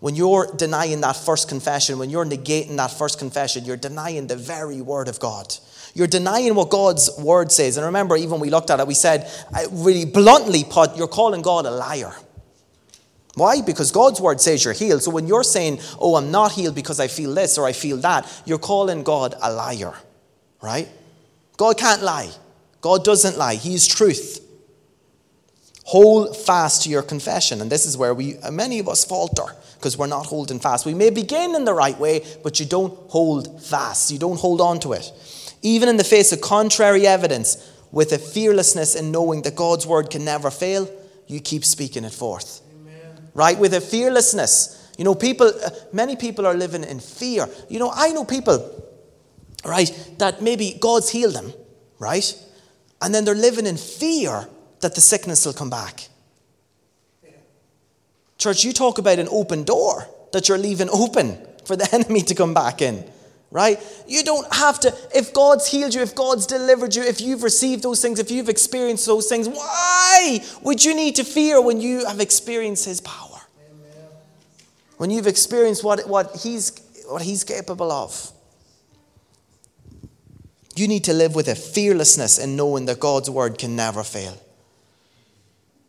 [0.00, 4.36] when you're denying that first confession, when you're negating that first confession, you're denying the
[4.36, 5.56] very word of God.
[5.96, 7.78] You're denying what God's word says.
[7.78, 9.30] And remember, even we looked at it, we said,
[9.72, 12.12] really bluntly put, you're calling God a liar.
[13.34, 13.62] Why?
[13.62, 15.02] Because God's word says you're healed.
[15.02, 17.96] So when you're saying, oh, I'm not healed because I feel this or I feel
[17.98, 19.94] that, you're calling God a liar.
[20.60, 20.86] Right?
[21.56, 22.30] God can't lie.
[22.82, 23.54] God doesn't lie.
[23.54, 24.46] He's truth.
[25.84, 27.62] Hold fast to your confession.
[27.62, 30.84] And this is where we, many of us falter because we're not holding fast.
[30.84, 34.10] We may begin in the right way, but you don't hold fast.
[34.10, 35.10] You don't hold on to it
[35.66, 40.10] even in the face of contrary evidence, with a fearlessness in knowing that God's word
[40.10, 40.88] can never fail,
[41.26, 42.60] you keep speaking it forth.
[42.72, 43.30] Amen.
[43.34, 43.58] Right?
[43.58, 44.92] With a fearlessness.
[44.96, 47.48] You know, people, uh, many people are living in fear.
[47.68, 48.80] You know, I know people,
[49.64, 51.52] right, that maybe God's healed them,
[51.98, 52.32] right?
[53.02, 54.48] And then they're living in fear
[54.80, 56.08] that the sickness will come back.
[58.38, 62.36] Church, you talk about an open door that you're leaving open for the enemy to
[62.36, 63.04] come back in
[63.50, 63.80] right?
[64.06, 67.82] You don't have to, if God's healed you, if God's delivered you, if you've received
[67.82, 72.06] those things, if you've experienced those things, why would you need to fear when you
[72.06, 73.40] have experienced His power?
[73.70, 74.08] Amen.
[74.96, 76.72] When you've experienced what, what, he's,
[77.08, 78.32] what He's capable of.
[80.74, 84.36] You need to live with a fearlessness in knowing that God's word can never fail.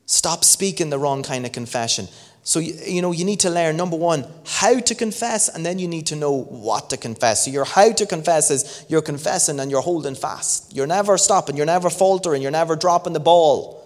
[0.06, 2.08] Stop speaking the wrong kind of confession.
[2.48, 5.88] So, you know, you need to learn, number one, how to confess, and then you
[5.90, 7.44] need to know what to confess.
[7.44, 10.74] So, your how to confess is you're confessing and you're holding fast.
[10.74, 13.84] You're never stopping, you're never faltering, you're never dropping the ball.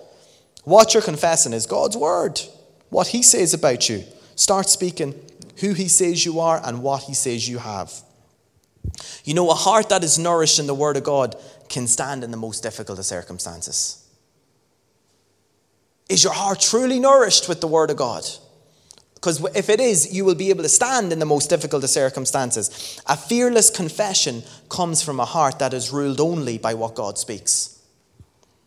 [0.64, 2.40] What you're confessing is God's word,
[2.90, 4.04] what He says about you.
[4.36, 5.20] Start speaking
[5.58, 7.92] who He says you are and what He says you have.
[9.24, 11.36] You know, a heart that is nourished in the Word of God
[11.68, 14.08] can stand in the most difficult of circumstances.
[16.10, 18.24] Is your heart truly nourished with the Word of God?
[19.22, 21.92] Because if it is, you will be able to stand in the most difficult of
[21.92, 23.00] circumstances.
[23.06, 27.80] A fearless confession comes from a heart that is ruled only by what God speaks.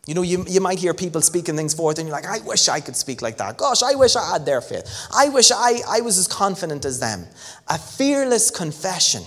[0.07, 2.69] You know, you, you might hear people speaking things forth, and you're like, I wish
[2.69, 3.57] I could speak like that.
[3.57, 4.87] Gosh, I wish I had their faith.
[5.13, 7.25] I wish I, I was as confident as them.
[7.67, 9.23] A fearless confession,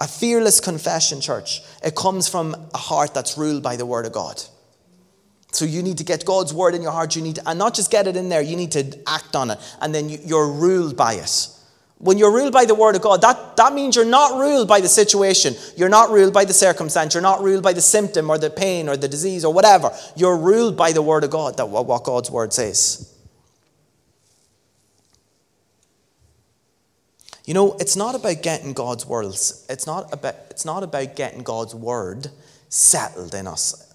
[0.00, 4.12] a fearless confession, church, it comes from a heart that's ruled by the Word of
[4.12, 4.42] God.
[5.52, 7.14] So you need to get God's word in your heart.
[7.14, 9.50] You need to, and not just get it in there, you need to act on
[9.50, 9.58] it.
[9.82, 11.48] And then you, are ruled by it.
[11.98, 14.80] When you're ruled by the word of God, that, that means you're not ruled by
[14.80, 15.54] the situation.
[15.76, 17.12] You're not ruled by the circumstance.
[17.12, 19.90] You're not ruled by the symptom or the pain or the disease or whatever.
[20.16, 23.14] You're ruled by the word of God, that what God's word says.
[27.44, 29.66] You know, it's not about getting God's words.
[29.68, 32.28] It's not about, it's not about getting God's word
[32.70, 33.91] settled in us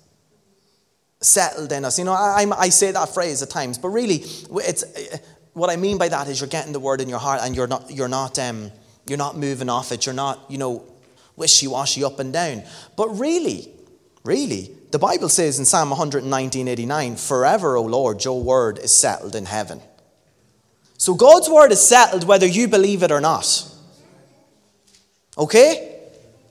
[1.22, 1.98] settled in us.
[1.98, 4.84] You know, I, I say that phrase at times, but really, it's
[5.54, 7.68] what I mean by that is you're getting the word in your heart and you're
[7.68, 8.72] not, you're not, um,
[9.08, 10.06] you're not moving off it.
[10.06, 10.84] You're not, you know,
[11.36, 12.64] wishy washy up and down.
[12.96, 13.72] But really,
[14.24, 19.36] really, the Bible says in Psalm 119, 89, forever, O Lord, your word is settled
[19.36, 19.82] in heaven.
[20.98, 23.72] So God's word is settled whether you believe it or not.
[25.38, 25.97] Okay?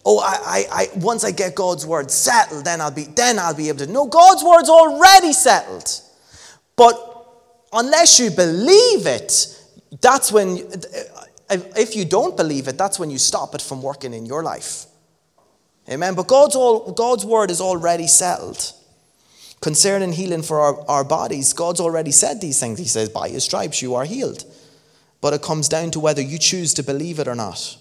[0.07, 3.55] Oh, I, I, I, once I get God's word settled, then I'll be, then I'll
[3.55, 3.87] be able to.
[3.89, 5.91] No, God's word's already settled.
[6.77, 6.95] But
[7.73, 9.53] unless you believe it,
[10.01, 10.59] that's when
[11.51, 14.87] if, you don't believe it, that's when you stop it from working in your life.
[15.89, 16.15] Amen.
[16.15, 18.73] But God's, all, God's word is already settled.
[19.61, 22.79] Concerning healing for our, our bodies, God's already said these things.
[22.79, 24.45] He says, By his stripes you are healed.
[25.21, 27.79] But it comes down to whether you choose to believe it or not.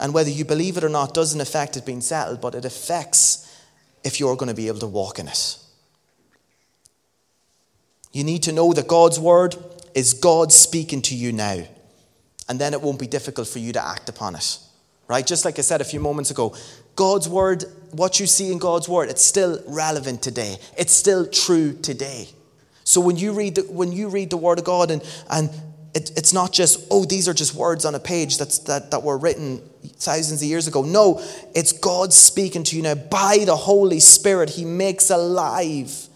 [0.00, 3.44] And whether you believe it or not doesn't affect it being settled, but it affects
[4.04, 5.58] if you're going to be able to walk in it.
[8.12, 9.56] You need to know that God's word
[9.94, 11.64] is God speaking to you now.
[12.48, 14.58] And then it won't be difficult for you to act upon it.
[15.06, 15.26] Right?
[15.26, 16.54] Just like I said a few moments ago,
[16.94, 20.56] God's word, what you see in God's word, it's still relevant today.
[20.76, 22.28] It's still true today.
[22.84, 25.50] So when you read the, when you read the word of God and, and
[25.94, 29.02] it, it's not just, oh, these are just words on a page that's, that, that
[29.02, 29.62] were written
[29.96, 30.82] thousands of years ago.
[30.82, 31.20] No,
[31.54, 34.50] it's God speaking to you now by the Holy Spirit.
[34.50, 36.08] He makes alive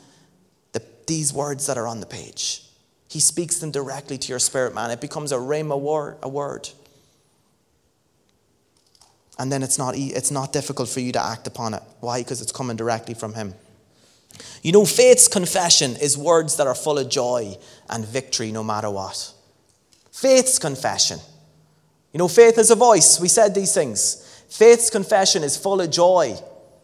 [0.72, 2.64] the, these words that are on the page.
[3.08, 4.90] He speaks them directly to your spirit, man.
[4.90, 6.68] It becomes a rhema word, a word
[9.38, 11.82] and then it's not, it's not difficult for you to act upon it.
[11.98, 12.20] Why?
[12.20, 13.54] Because it's coming directly from Him.
[14.62, 17.56] You know, faith's confession is words that are full of joy
[17.90, 19.31] and victory no matter what.
[20.12, 21.18] Faith's confession.
[22.12, 23.18] You know, faith is a voice.
[23.18, 24.44] We said these things.
[24.48, 26.36] Faith's confession is full of joy.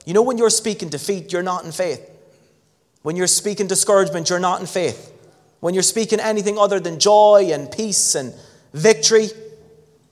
[0.07, 2.11] You know, when you're speaking defeat, you're not in faith.
[3.03, 5.13] When you're speaking discouragement, you're not in faith.
[5.61, 8.33] When you're speaking anything other than joy and peace and
[8.73, 9.29] victory,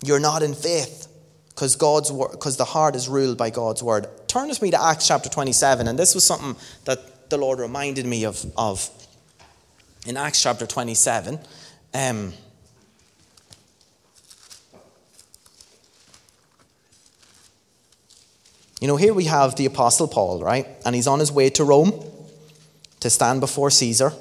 [0.05, 1.09] you're not in faith
[1.49, 4.07] because God's because the heart is ruled by God's word.
[4.29, 8.05] Turn with me to Acts chapter 27, and this was something that the Lord reminded
[8.05, 8.91] me of, of
[10.07, 11.39] in Acts chapter 27.
[11.95, 12.35] Um,
[18.81, 20.67] you know, here we have the Apostle Paul, right?
[20.85, 21.93] And he's on his way to Rome
[23.01, 24.13] to stand before Caesar.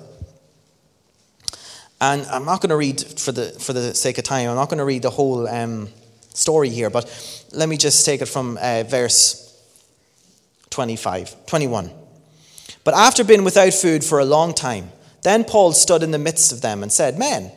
[1.99, 4.69] And I'm not going to read, for the, for the sake of time, I'm not
[4.69, 5.89] going to read the whole um,
[6.33, 7.05] story here, but
[7.51, 9.41] let me just take it from uh, verse
[10.69, 11.89] 25, 21.
[12.83, 14.91] But after being without food for a long time,
[15.23, 17.51] then Paul stood in the midst of them and said, Men,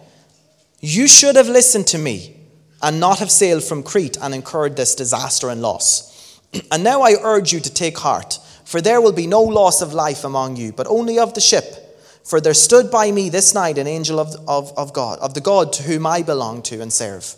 [0.80, 2.36] you should have listened to me
[2.80, 6.07] and not have sailed from Crete and incurred this disaster and loss.
[6.70, 9.94] and now I urge you to take heart, for there will be no loss of
[9.94, 11.84] life among you, but only of the ship.
[12.24, 15.40] For there stood by me this night an angel of, of, of God, of the
[15.40, 17.34] God to whom I belong to and serve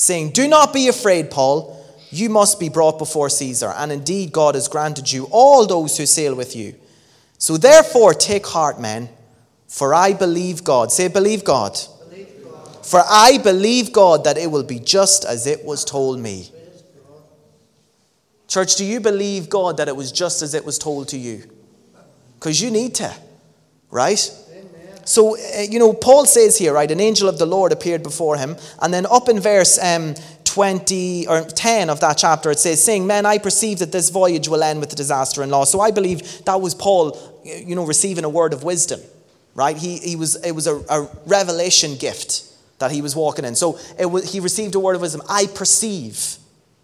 [0.00, 1.76] saying, Do not be afraid, Paul.
[2.10, 6.06] You must be brought before Caesar, and indeed God has granted you all those who
[6.06, 6.74] sail with you.
[7.38, 9.08] So therefore, take heart, men,
[9.68, 10.90] for I believe God.
[10.90, 11.78] Say, believe God.
[12.08, 12.84] Believe God.
[12.86, 16.50] For I believe God that it will be just as it was told me.
[18.50, 21.44] Church, do you believe God that it was just as it was told to you?
[22.34, 23.14] Because you need to,
[23.90, 24.18] right?
[25.04, 28.36] So, uh, you know, Paul says here, right, an angel of the Lord appeared before
[28.36, 28.56] him.
[28.82, 33.06] And then up in verse um, 20 or 10 of that chapter, it says, saying,
[33.06, 35.70] Men, I perceive that this voyage will end with disaster and loss.
[35.70, 39.00] So I believe that was Paul, you know, receiving a word of wisdom,
[39.54, 39.76] right?
[39.76, 42.44] He, he was, it was a, a revelation gift
[42.78, 43.54] that he was walking in.
[43.54, 45.22] So it was, he received a word of wisdom.
[45.28, 46.36] I perceive,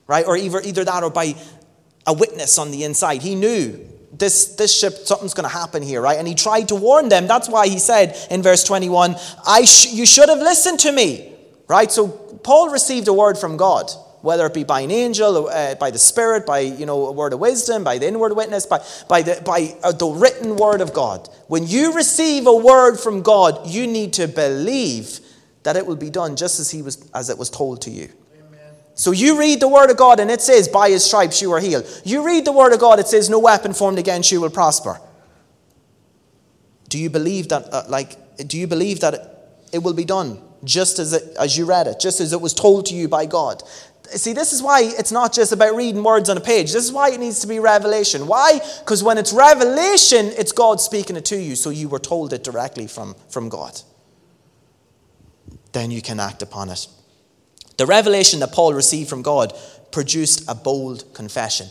[0.06, 0.26] right?
[0.26, 1.34] Or either, either that or by
[2.06, 3.22] a witness on the inside.
[3.22, 3.86] He knew
[4.18, 6.18] this, this ship, something's going to happen here, right?
[6.18, 7.26] And he tried to warn them.
[7.26, 9.16] That's why he said in verse 21,
[9.46, 11.32] I sh- you should have listened to me,
[11.68, 11.90] right?
[11.90, 13.90] So Paul received a word from God,
[14.22, 17.32] whether it be by an angel, uh, by the Spirit, by, you know, a word
[17.32, 20.92] of wisdom, by the inward witness, by, by, the, by uh, the written word of
[20.92, 21.28] God.
[21.48, 25.20] When you receive a word from God, you need to believe
[25.64, 28.08] that it will be done just as, he was, as it was told to you.
[28.96, 31.60] So you read the word of God and it says, by his stripes you are
[31.60, 31.86] healed.
[32.04, 34.98] You read the word of God, it says, no weapon formed against you will prosper.
[36.88, 38.16] Do you believe that, uh, like,
[38.48, 42.00] do you believe that it will be done just as, it, as you read it,
[42.00, 43.62] just as it was told to you by God?
[44.04, 46.72] See, this is why it's not just about reading words on a page.
[46.72, 48.26] This is why it needs to be revelation.
[48.26, 48.60] Why?
[48.78, 52.42] Because when it's revelation, it's God speaking it to you, so you were told it
[52.42, 53.78] directly from, from God.
[55.72, 56.86] Then you can act upon it.
[57.76, 59.52] The revelation that Paul received from God
[59.90, 61.68] produced a bold confession.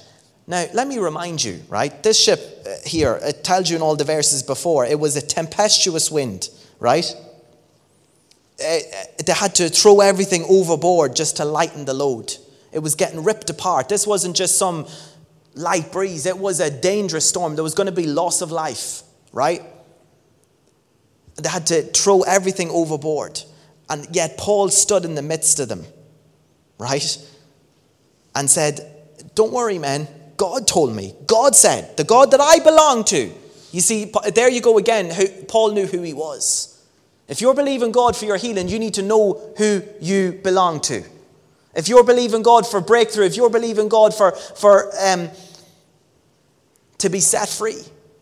[0.47, 2.03] Now, let me remind you, right?
[2.03, 5.21] This ship uh, here, it tells you in all the verses before, it was a
[5.21, 7.11] tempestuous wind, right?
[8.63, 8.79] Uh, uh,
[9.25, 12.35] they had to throw everything overboard just to lighten the load.
[12.71, 13.89] It was getting ripped apart.
[13.89, 14.85] This wasn't just some
[15.55, 17.55] light breeze, it was a dangerous storm.
[17.55, 19.63] There was going to be loss of life, right?
[21.37, 23.41] They had to throw everything overboard.
[23.89, 25.85] And yet Paul stood in the midst of them
[26.77, 27.17] right?
[28.35, 28.91] And said,
[29.35, 30.07] Don't worry, man.
[30.37, 31.13] God told me.
[31.27, 33.31] God said, the God that I belong to.
[33.71, 35.11] You see, there you go again.
[35.47, 36.71] Paul knew who he was.
[37.27, 41.03] If you're believing God for your healing, you need to know who you belong to.
[41.73, 45.29] If you're believing God for breakthrough, if you're believing God for, for um,
[46.99, 47.81] to be set free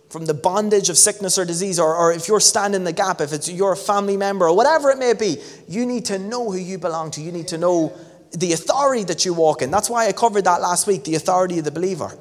[0.10, 3.34] from the bondage of sickness or disease, or, or if you're standing the gap, if
[3.34, 5.38] it's your family member or whatever it may be,
[5.68, 7.22] you need to know who you belong to.
[7.22, 7.94] You need to know
[8.34, 9.72] the authority that you walk in.
[9.72, 12.18] That's why I covered that last week the authority of the believer.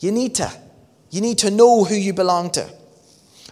[0.00, 0.50] You need to.
[1.10, 2.68] You need to know who you belong to.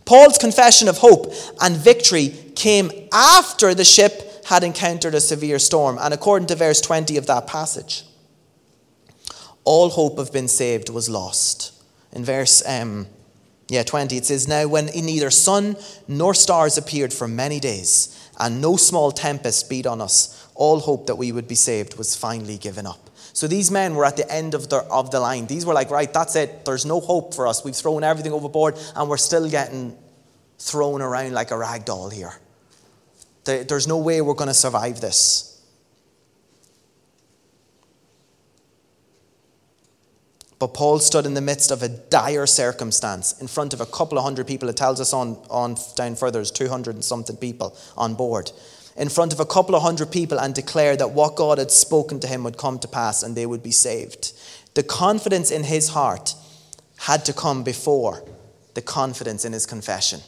[0.04, 5.98] Paul's confession of hope and victory came after the ship had encountered a severe storm,
[6.00, 8.04] and according to verse 20 of that passage,
[9.64, 11.74] all hope of being saved was lost.
[12.12, 13.06] In verse um,
[13.68, 18.62] yeah, 20, it says, Now when neither sun nor stars appeared for many days, and
[18.62, 22.58] no small tempest beat on us, all hope that we would be saved was finally
[22.58, 23.10] given up.
[23.32, 25.46] So these men were at the end of the, of the line.
[25.46, 26.64] These were like, right, that's it.
[26.64, 27.64] There's no hope for us.
[27.64, 29.96] We've thrown everything overboard, and we're still getting
[30.58, 32.32] thrown around like a rag doll here.
[33.44, 35.48] There's no way we're going to survive this.
[40.58, 44.18] But Paul stood in the midst of a dire circumstance in front of a couple
[44.18, 44.68] of hundred people.
[44.68, 48.50] It tells us on, on down further, there's 200 and something people on board.
[48.98, 52.18] In front of a couple of hundred people and declare that what God had spoken
[52.20, 54.32] to him would come to pass and they would be saved.
[54.74, 56.34] The confidence in his heart
[56.96, 58.24] had to come before
[58.74, 60.20] the confidence in his confession.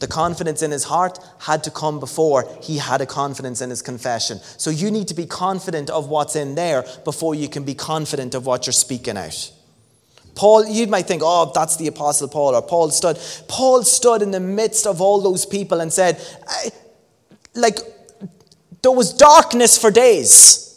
[0.00, 3.82] The confidence in his heart had to come before he had a confidence in his
[3.82, 4.40] confession.
[4.58, 8.34] So you need to be confident of what's in there before you can be confident
[8.34, 9.52] of what you're speaking out.
[10.34, 13.18] Paul, you might think, oh, that's the Apostle Paul, or Paul stood.
[13.48, 16.20] Paul stood in the midst of all those people and said,
[17.54, 17.78] like,
[18.82, 20.60] there was darkness for days.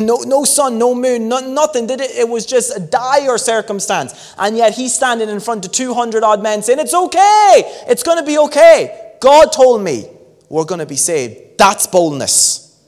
[0.00, 1.86] No, no sun, no moon, no, nothing.
[1.86, 2.10] Did it?
[2.10, 4.34] It was just a dire circumstance.
[4.36, 7.62] And yet he's standing in front of 200 odd men saying, It's okay.
[7.88, 9.14] It's going to be okay.
[9.18, 10.04] God told me
[10.50, 11.58] we're going to be saved.
[11.58, 12.78] That's boldness.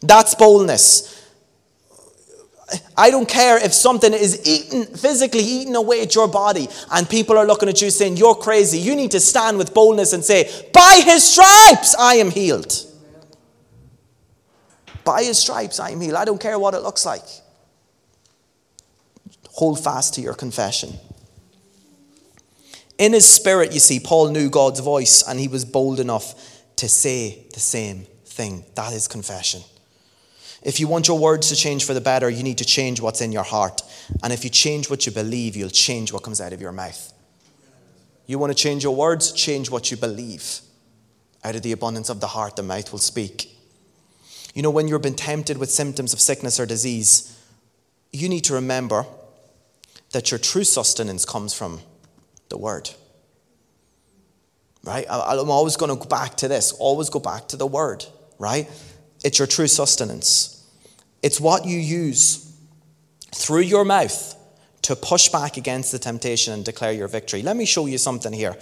[0.00, 1.17] That's boldness.
[2.96, 7.38] I don't care if something is eaten, physically eaten away at your body, and people
[7.38, 8.78] are looking at you saying, You're crazy.
[8.78, 12.72] You need to stand with boldness and say, By his stripes I am healed.
[15.04, 16.16] By his stripes I am healed.
[16.16, 17.24] I don't care what it looks like.
[19.52, 20.92] Hold fast to your confession.
[22.98, 26.34] In his spirit, you see, Paul knew God's voice and he was bold enough
[26.76, 28.64] to say the same thing.
[28.74, 29.62] That is confession.
[30.62, 33.20] If you want your words to change for the better, you need to change what's
[33.20, 33.82] in your heart.
[34.22, 37.12] And if you change what you believe, you'll change what comes out of your mouth.
[38.26, 39.32] You want to change your words?
[39.32, 40.60] Change what you believe.
[41.44, 43.56] Out of the abundance of the heart, the mouth will speak.
[44.54, 47.38] You know, when you've been tempted with symptoms of sickness or disease,
[48.12, 49.06] you need to remember
[50.12, 51.80] that your true sustenance comes from
[52.48, 52.90] the Word.
[54.82, 55.06] Right?
[55.08, 58.04] I'm always going to go back to this, always go back to the Word,
[58.38, 58.68] right?
[59.24, 60.66] It's your true sustenance.
[61.22, 62.44] It's what you use
[63.34, 64.34] through your mouth
[64.82, 67.42] to push back against the temptation and declare your victory.
[67.42, 68.56] Let me show you something here.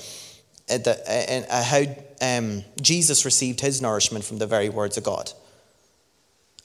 [0.69, 1.85] Uh, uh, how
[2.21, 5.33] um, Jesus received his nourishment from the very words of God.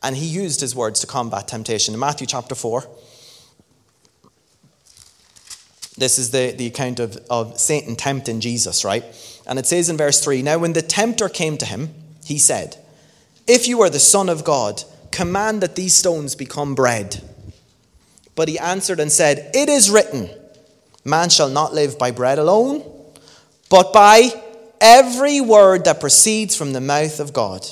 [0.02, 1.94] And he used his words to combat temptation.
[1.94, 2.84] In Matthew chapter 4,
[5.98, 9.04] this is the, the account of, of Satan tempting Jesus, right?
[9.46, 11.94] And it says in verse 3 Now, when the tempter came to him,
[12.26, 12.78] he said,
[13.54, 17.22] If you are the Son of God, command that these stones become bread.
[18.34, 20.30] But he answered and said, It is written,
[21.04, 22.82] Man shall not live by bread alone,
[23.70, 24.30] but by
[24.80, 27.68] every word that proceeds from the mouth of God.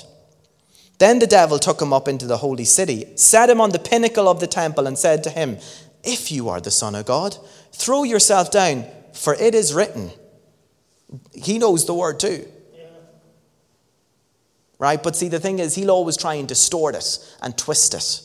[0.98, 4.28] Then the devil took him up into the holy city, set him on the pinnacle
[4.28, 5.60] of the temple, and said to him,
[6.04, 7.38] If you are the Son of God,
[7.72, 10.12] throw yourself down, for it is written.
[11.34, 12.50] He knows the word too.
[14.80, 15.02] Right?
[15.02, 18.22] But see, the thing is, he'll always try and distort it and twist it.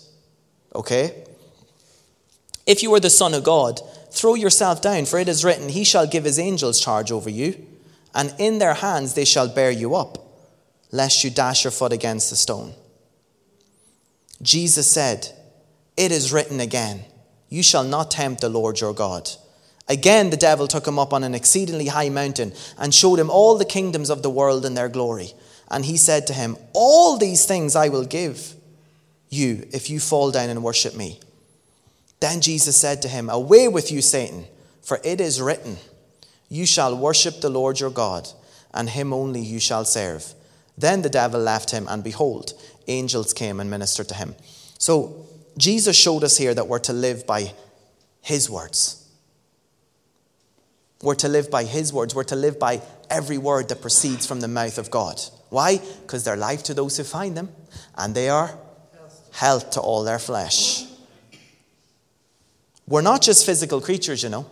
[0.75, 1.25] Okay?
[2.67, 5.85] If you are the Son of God, throw yourself down, for it is written, He
[5.85, 7.67] shall give His angels charge over you,
[8.15, 10.25] and in their hands they shall bear you up
[10.95, 12.73] lest you dash your foot against a stone.
[14.41, 15.29] Jesus said,
[15.97, 17.05] It is written again,
[17.49, 19.29] You shall not tempt the Lord your God.
[19.89, 23.59] Again, the devil took him up on an exceedingly high mountain and showed him all
[23.59, 25.33] the kingdoms of the world and their glory.
[25.71, 28.55] And he said to him, All these things I will give
[29.31, 31.21] you if you fall down and worship me.
[32.21, 34.47] Then Jesus said to him, Away with you, Satan,
[34.83, 35.77] for it is written,
[36.49, 38.29] You shall worship the Lord your God,
[38.73, 40.35] and him only you shall serve.
[40.77, 42.53] Then the devil left him, and behold,
[42.89, 44.35] angels came and ministered to him.
[44.79, 47.53] So Jesus showed us here that we're to live by
[48.21, 49.01] his words.
[51.03, 52.15] We're to live by his words.
[52.15, 55.21] We're to live by every word that proceeds from the mouth of God.
[55.55, 55.79] Why?
[56.03, 57.49] Because they're life to those who find them,
[57.97, 58.59] and they are
[59.31, 60.85] health to all their flesh.
[62.89, 64.47] We're not just physical creatures, you know.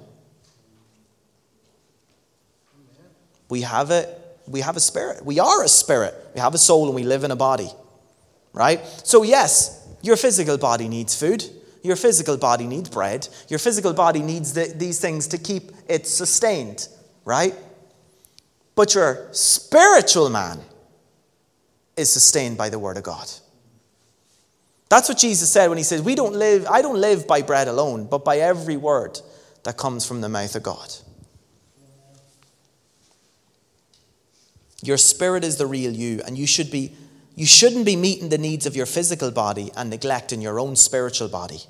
[3.48, 4.14] We have a,
[4.46, 5.26] we have a spirit.
[5.26, 6.14] We are a spirit.
[6.34, 7.70] We have a soul and we live in a body.
[8.52, 8.80] Right?
[9.02, 11.44] So, yes, your physical body needs food.
[11.82, 13.28] Your physical body needs bread.
[13.48, 16.86] Your physical body needs the, these things to keep it sustained.
[17.24, 17.54] Right?
[18.76, 20.60] But your spiritual man
[21.96, 23.28] is sustained by the Word of God.
[24.88, 27.68] That's what Jesus said when he says, We don't live, I don't live by bread
[27.68, 29.20] alone, but by every word
[29.64, 30.94] that comes from the mouth of God.
[34.82, 36.94] Your spirit is the real you, and you should be
[37.34, 41.28] you shouldn't be meeting the needs of your physical body and neglecting your own spiritual
[41.28, 41.60] body.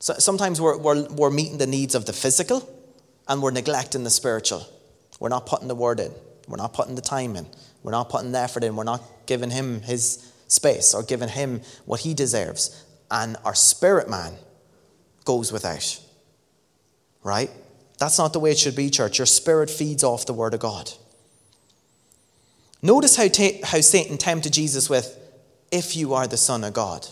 [0.00, 2.68] So sometimes we're, we're, we're meeting the needs of the physical
[3.26, 4.66] and we're neglecting the spiritual.
[5.18, 6.12] We're not putting the word in.
[6.46, 7.46] We're not putting the time in.
[7.82, 8.76] We're not putting the effort in.
[8.76, 12.84] We're not giving him his space or giving him what he deserves.
[13.10, 14.34] And our spirit man
[15.24, 16.00] goes without.
[17.22, 17.50] Right?
[17.98, 19.18] That's not the way it should be, church.
[19.18, 20.90] Your spirit feeds off the word of God.
[22.80, 25.18] Notice how, ta- how Satan tempted Jesus with,
[25.70, 27.06] If you are the Son of God.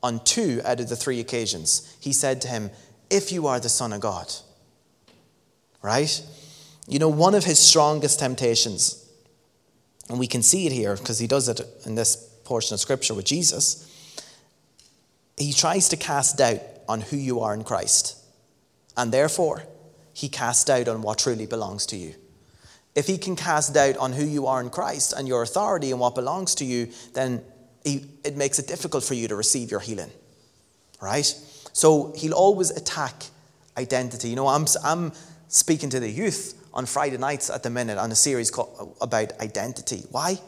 [0.00, 2.70] On two out of the three occasions, he said to him,
[3.10, 4.32] If you are the Son of God.
[5.82, 6.22] Right?
[6.86, 9.07] You know, one of his strongest temptations,
[10.08, 13.14] and we can see it here because he does it in this portion of Scripture
[13.14, 13.84] with Jesus,
[15.36, 18.16] he tries to cast doubt on who you are in Christ.
[18.96, 19.62] And therefore,
[20.12, 22.14] he casts doubt on what truly belongs to you.
[22.94, 26.00] If he can cast doubt on who you are in Christ and your authority and
[26.00, 27.42] what belongs to you, then
[27.84, 30.10] he, it makes it difficult for you to receive your healing.
[31.00, 31.26] Right?
[31.72, 33.24] So he'll always attack
[33.76, 34.30] identity.
[34.30, 35.12] You know, I'm, I'm
[35.46, 39.38] speaking to the youth on Friday nights at the minute on a series called, about
[39.40, 40.04] identity.
[40.10, 40.38] Why?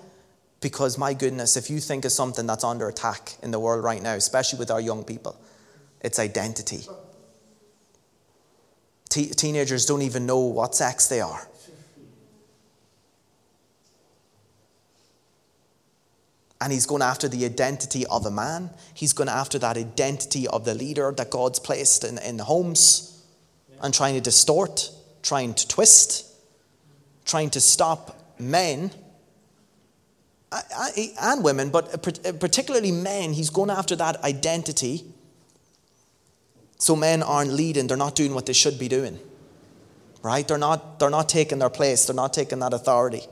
[0.61, 4.03] Because, my goodness, if you think of something that's under attack in the world right
[4.03, 5.41] now, especially with our young people,
[6.03, 6.85] it's identity.
[9.09, 11.49] Te- teenagers don't even know what sex they are.
[16.61, 18.69] And he's going after the identity of a man.
[18.93, 23.25] He's going after that identity of the leader that God's placed in, in homes
[23.83, 24.91] and trying to distort,
[25.23, 26.27] trying to twist,
[27.25, 28.91] trying to stop men
[30.53, 33.33] and women, but uh, uh, particularly men.
[33.33, 35.05] He's going after that identity.
[36.79, 39.19] So men aren't leading, they're not doing what they should be doing.
[40.23, 40.47] Right?
[40.47, 43.23] They're not, they're not taking their place, they're not taking that authority.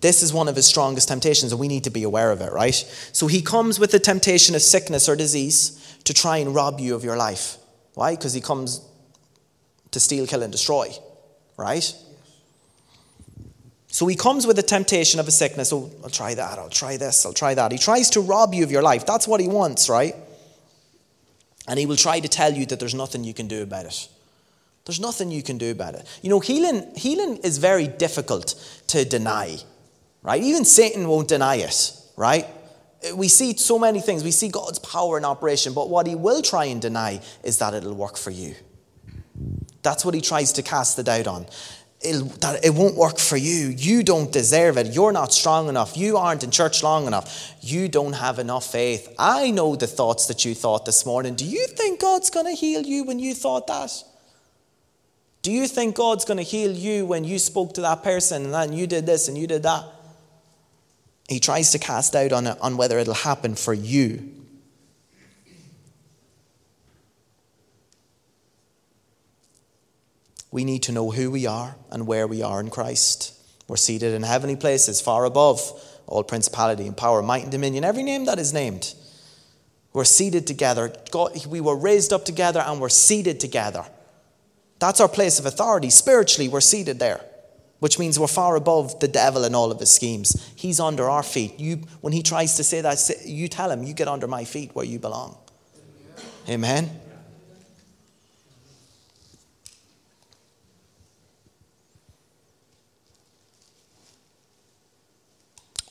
[0.00, 2.52] This is one of his strongest temptations, and we need to be aware of it,
[2.52, 2.74] right?
[3.12, 6.94] So he comes with the temptation of sickness or disease to try and rob you
[6.94, 7.58] of your life.
[7.94, 8.16] Why?
[8.16, 8.80] Because he comes
[9.90, 10.88] to steal, kill, and destroy,
[11.56, 11.94] right?
[13.88, 15.72] So he comes with the temptation of a sickness.
[15.72, 17.72] Oh, I'll try that, I'll try this, I'll try that.
[17.72, 19.04] He tries to rob you of your life.
[19.04, 20.14] That's what he wants, right?
[21.66, 24.08] And he will try to tell you that there's nothing you can do about it.
[24.84, 26.06] There's nothing you can do about it.
[26.22, 28.54] You know, healing, healing is very difficult
[28.88, 29.58] to deny
[30.22, 30.42] right?
[30.42, 32.46] Even Satan won't deny it, right?
[33.14, 34.22] We see so many things.
[34.22, 37.74] We see God's power in operation, but what he will try and deny is that
[37.74, 38.54] it'll work for you.
[39.82, 41.46] That's what he tries to cast the doubt on.
[42.02, 43.68] It'll, that it won't work for you.
[43.68, 44.94] You don't deserve it.
[44.94, 45.98] You're not strong enough.
[45.98, 47.54] You aren't in church long enough.
[47.60, 49.14] You don't have enough faith.
[49.18, 51.34] I know the thoughts that you thought this morning.
[51.34, 53.92] Do you think God's going to heal you when you thought that?
[55.42, 58.54] Do you think God's going to heal you when you spoke to that person and
[58.54, 59.84] then you did this and you did that?
[61.28, 64.39] He tries to cast doubt on, on whether it'll happen for you.
[70.50, 73.34] We need to know who we are and where we are in Christ.
[73.68, 75.60] We're seated in heavenly places, far above
[76.06, 78.94] all principality and power, might and dominion, every name that is named.
[79.92, 80.92] We're seated together.
[81.10, 83.84] God, we were raised up together and we're seated together.
[84.78, 85.90] That's our place of authority.
[85.90, 87.20] Spiritually, we're seated there
[87.80, 90.52] which means we're far above the devil and all of his schemes.
[90.54, 91.58] He's under our feet.
[91.58, 94.70] You, when he tries to say that, you tell him, You get under my feet
[94.74, 95.36] where you belong.
[96.48, 96.90] Amen.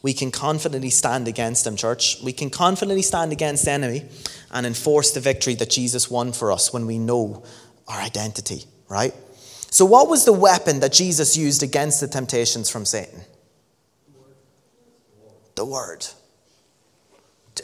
[0.01, 2.17] We can confidently stand against them, church.
[2.23, 4.05] We can confidently stand against the enemy
[4.51, 7.43] and enforce the victory that Jesus won for us when we know
[7.87, 9.13] our identity, right?
[9.71, 13.21] So, what was the weapon that Jesus used against the temptations from Satan?
[15.55, 16.07] The Word.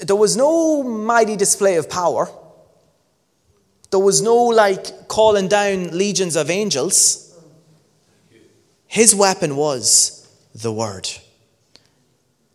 [0.02, 2.30] There was no mighty display of power.
[3.92, 7.22] There was no like calling down legions of angels.
[8.88, 11.10] His weapon was the word.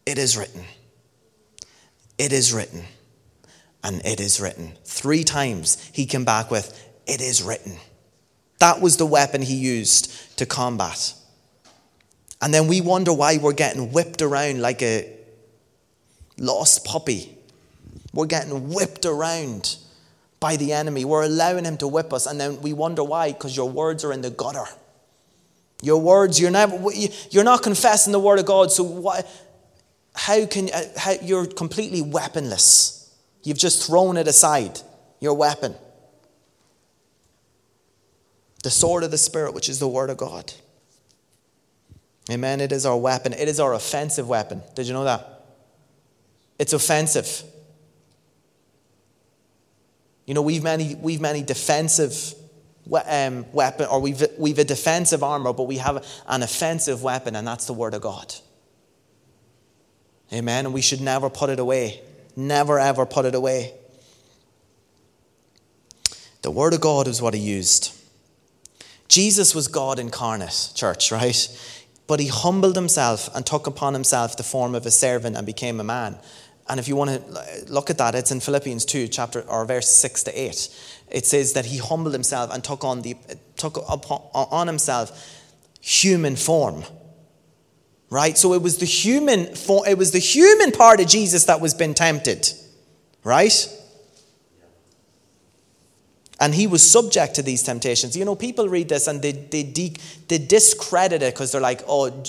[0.07, 0.65] It is written.
[2.19, 2.85] It is written.
[3.83, 4.73] And it is written.
[4.85, 7.77] Three times he came back with, It is written.
[8.59, 11.15] That was the weapon he used to combat.
[12.43, 15.11] And then we wonder why we're getting whipped around like a
[16.39, 17.37] lost puppy.
[18.13, 19.77] We're getting whipped around
[20.41, 21.05] by the enemy.
[21.05, 24.13] We're allowing him to whip us, and then we wonder why, because your words are
[24.13, 24.65] in the gutter.
[25.83, 26.79] Your words, you're never,
[27.31, 28.73] you're not confessing the word of God.
[28.73, 29.23] So why,
[30.15, 33.15] how can uh, how, you're completely weaponless?
[33.43, 34.81] You've just thrown it aside.
[35.21, 35.75] Your weapon,
[38.63, 40.53] the sword of the spirit, which is the word of God.
[42.31, 42.61] Amen.
[42.61, 43.33] It is our weapon.
[43.33, 44.63] It is our offensive weapon.
[44.75, 45.45] Did you know that?
[46.59, 47.43] It's offensive.
[50.27, 52.35] You know, we've many, we've many defensive
[53.07, 57.47] um, weapon, or we've, we've a defensive armor, but we have an offensive weapon, and
[57.47, 58.33] that's the Word of God.
[60.33, 60.67] Amen.
[60.67, 62.01] And we should never put it away.
[62.37, 63.75] Never, ever put it away.
[66.43, 67.95] The Word of God is what he used.
[69.09, 71.49] Jesus was God incarnate, church, right?
[72.07, 75.81] But he humbled himself and took upon himself the form of a servant and became
[75.81, 76.17] a man.
[76.69, 79.89] And if you want to look at that, it's in Philippians 2, chapter or verse
[79.89, 80.69] 6 to 8.
[81.11, 83.17] It says that he humbled himself and took on the
[83.57, 85.11] took upon, on himself
[85.81, 86.85] human form.
[88.11, 88.37] Right?
[88.37, 89.41] So it was the human
[89.87, 92.53] it was the human part of Jesus that was being tempted.
[93.23, 93.69] Right?
[96.41, 98.17] And he was subject to these temptations.
[98.17, 99.95] You know, people read this and they, they, de-
[100.27, 102.25] they discredit it because they're like, oh,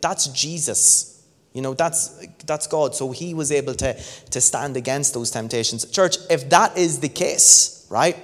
[0.00, 1.26] that's Jesus.
[1.52, 2.94] You know, that's, that's God.
[2.94, 5.84] So he was able to, to stand against those temptations.
[5.86, 8.16] Church, if that is the case, right?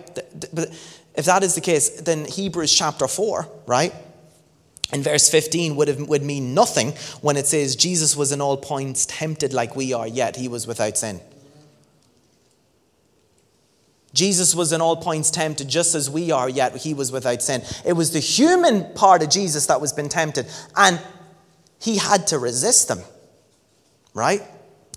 [1.14, 3.92] If that is the case, then Hebrews chapter 4, right?
[4.92, 8.56] In verse 15 would, have, would mean nothing when it says Jesus was in all
[8.56, 11.20] points tempted like we are, yet he was without sin.
[14.12, 17.62] Jesus was in all points tempted just as we are, yet he was without sin.
[17.86, 21.00] It was the human part of Jesus that was being tempted, and
[21.80, 23.00] he had to resist them
[24.14, 24.42] right?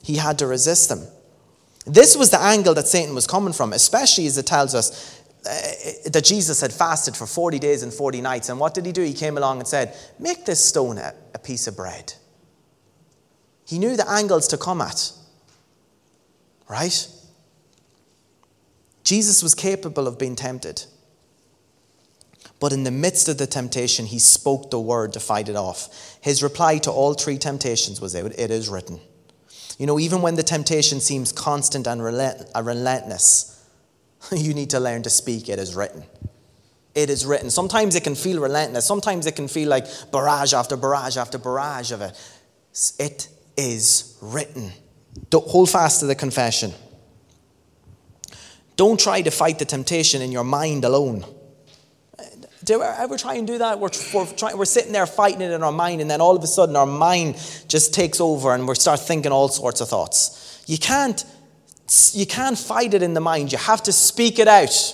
[0.04, 1.08] He had to resist them.
[1.86, 5.15] This was the angle that Satan was coming from, especially as it tells us
[5.48, 8.50] Uh, that Jesus had fasted for 40 days and 40 nights.
[8.50, 9.04] And what did he do?
[9.04, 12.14] He came along and said, Make this stone a, a piece of bread.
[13.68, 15.12] He knew the angles to come at,
[16.70, 17.08] right?
[19.04, 20.84] Jesus was capable of being tempted.
[22.60, 26.18] But in the midst of the temptation, he spoke the word to fight it off.
[26.22, 29.00] His reply to all three temptations was, It is written.
[29.78, 33.56] You know, even when the temptation seems constant and relentless,
[34.32, 36.04] you need to learn to speak, It is written.
[36.94, 37.50] It is written.
[37.50, 38.86] Sometimes it can feel relentless.
[38.86, 42.18] Sometimes it can feel like barrage after barrage after barrage of it.
[42.98, 44.72] It is written.
[45.30, 46.74] Don't hold fast to the confession.
[48.78, 51.26] Don't try to fight the temptation in your mind alone.
[52.64, 53.80] Do we ever try and do that?
[53.80, 56.48] We're, we're, we're sitting there fighting it in our mind, and then all of a
[56.48, 57.36] sudden our mind
[57.68, 60.64] just takes over and we start thinking all sorts of thoughts.
[60.66, 61.24] You can't,
[62.14, 64.94] you can't fight it in the mind, you have to speak it out.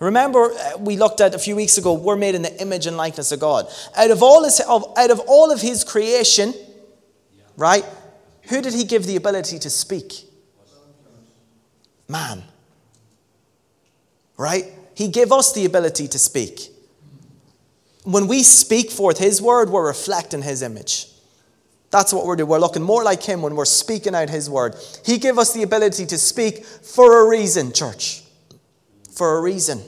[0.00, 2.96] Remember, uh, we looked at a few weeks ago, we're made in the image and
[2.96, 3.66] likeness of God.
[3.96, 6.52] Out of all, his, out of all of his creation,
[7.56, 7.84] right,
[8.48, 10.24] who did he give the ability to speak?
[12.08, 12.42] Man.
[14.36, 14.66] Right?
[14.94, 16.70] He gave us the ability to speak
[18.06, 21.08] when we speak forth His word, we're reflecting His image.
[21.90, 22.48] That's what we're doing.
[22.48, 24.74] We're looking more like Him when we're speaking out His word.
[25.04, 28.22] He gave us the ability to speak for a reason, church.
[29.12, 29.82] For a reason.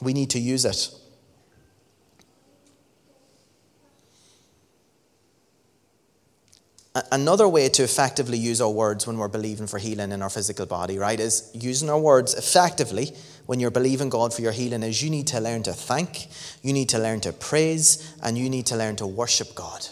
[0.00, 0.90] We need to use it.
[7.12, 10.66] Another way to effectively use our words when we're believing for healing in our physical
[10.66, 13.14] body, right, is using our words effectively
[13.48, 16.28] when you're believing God for your healing is you need to learn to thank,
[16.62, 19.88] you need to learn to praise, and you need to learn to worship God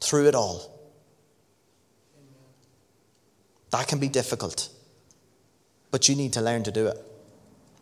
[0.00, 0.78] through it all.
[3.70, 4.68] That can be difficult,
[5.90, 6.96] but you need to learn to do it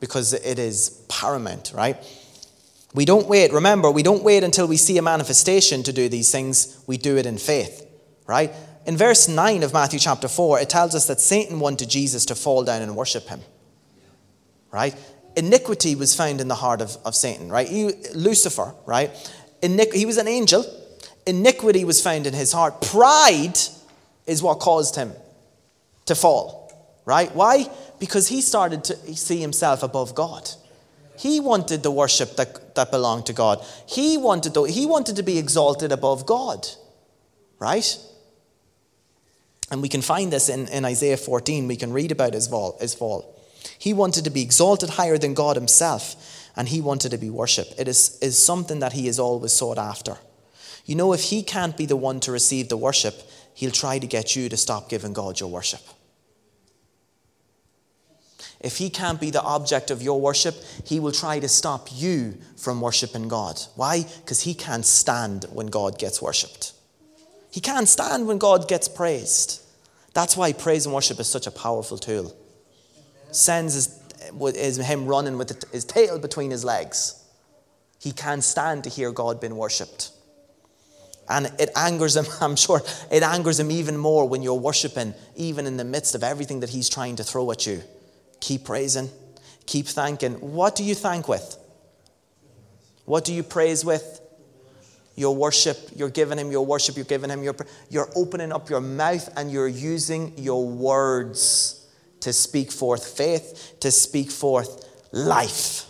[0.01, 1.97] because it is paramount, right?
[2.95, 6.33] We don't wait, remember, we don't wait until we see a manifestation to do these
[6.33, 7.87] things, we do it in faith
[8.27, 8.53] right?
[8.87, 12.35] In verse 9 of Matthew chapter 4, it tells us that Satan wanted Jesus to
[12.35, 13.41] fall down and worship him,
[14.77, 14.95] right?
[15.37, 17.67] Iniquity was found in the heart of, of Satan, right?
[17.67, 19.11] He, Lucifer, right?
[19.63, 20.67] Iniqu- he was an angel.
[21.27, 22.83] Iniquity was found in his heart.
[22.83, 23.59] Pride
[24.27, 25.13] is what caused him
[26.05, 27.35] to fall, right?
[27.35, 27.71] Why?
[27.99, 30.51] Because he started to see himself above God.
[31.19, 33.65] He wanted the worship that, that belonged to God.
[33.87, 36.69] He wanted, the, he wanted to be exalted above God,
[37.59, 37.97] right?
[39.71, 41.67] And we can find this in, in Isaiah 14.
[41.67, 43.36] We can read about his fall, his fall.
[43.79, 47.75] He wanted to be exalted higher than God himself, and he wanted to be worshipped.
[47.79, 50.19] It is, is something that he is always sought after.
[50.85, 53.23] You know, if he can't be the one to receive the worship,
[53.55, 55.81] he'll try to get you to stop giving God your worship.
[58.61, 60.55] If he can't be the object of your worship,
[60.85, 63.61] he will try to stop you from worshiping God.
[63.75, 64.07] Why?
[64.21, 66.73] Because he can't stand when God gets worshipped.
[67.51, 69.63] He can't stand when God gets praised.
[70.15, 72.35] That's why praise and worship is such a powerful tool.
[73.31, 74.01] Sends his,
[74.55, 77.23] is him running with his tail between his legs.
[78.01, 80.11] He can't stand to hear God being worshipped.
[81.29, 85.67] And it angers him, I'm sure, it angers him even more when you're worshiping, even
[85.67, 87.83] in the midst of everything that he's trying to throw at you.
[88.41, 89.11] Keep praising,
[89.67, 90.35] keep thanking.
[90.35, 91.59] What do you thank with?
[93.07, 94.21] What do you praise with?
[95.15, 97.57] Your worship, you're giving him your worship, you're giving him your
[97.89, 101.86] you're opening up your mouth and you're using your words
[102.21, 105.87] to speak forth faith, to speak forth life.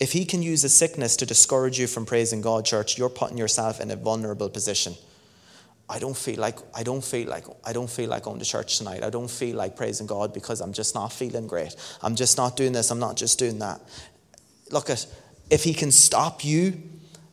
[0.00, 3.36] If he can use a sickness to discourage you from praising God, church, you're putting
[3.36, 4.94] yourself in a vulnerable position.
[5.90, 8.78] I don't feel like I don't feel like I don't feel like going to church
[8.78, 9.02] tonight.
[9.02, 11.74] I don't feel like praising God because I'm just not feeling great.
[12.02, 12.90] I'm just not doing this.
[12.90, 13.80] I'm not just doing that.
[14.70, 15.06] Look at
[15.50, 16.80] if he can stop you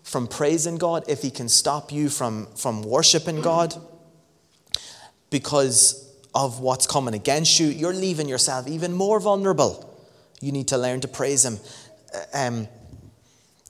[0.06, 3.76] from praising God, if he can stop you from from worshiping God
[5.32, 10.00] because of what's coming against you, you're leaving yourself even more vulnerable.
[10.42, 11.58] You need to learn to praise him.
[12.34, 12.68] Um,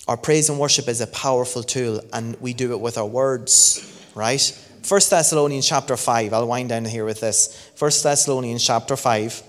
[0.10, 4.12] our praise and worship is a powerful tool, and we do it with our words,
[4.14, 4.62] right?
[4.88, 6.34] 1 Thessalonians chapter 5.
[6.34, 7.72] I'll wind down here with this.
[7.80, 9.42] 1 Thessalonians chapter 5.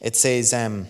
[0.00, 0.86] It says, um,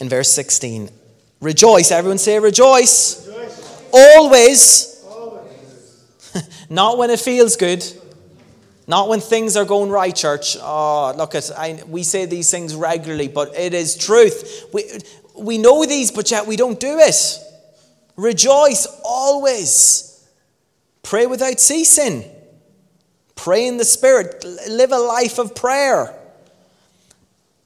[0.00, 0.90] in verse 16,
[1.40, 1.90] Rejoice.
[1.90, 3.26] Everyone say, Rejoice.
[3.26, 3.88] Rejoice.
[3.92, 5.04] Always.
[5.06, 6.66] Always.
[6.70, 7.84] Not when it feels good
[8.88, 10.56] not when things are going right, church.
[10.60, 14.64] Oh, look at I, we say these things regularly, but it is truth.
[14.72, 14.84] We
[15.36, 17.38] we know these, but yet we don't do it.
[18.16, 20.07] Rejoice always.
[21.08, 22.22] Pray without ceasing.
[23.34, 24.44] Pray in the Spirit.
[24.68, 26.14] Live a life of prayer.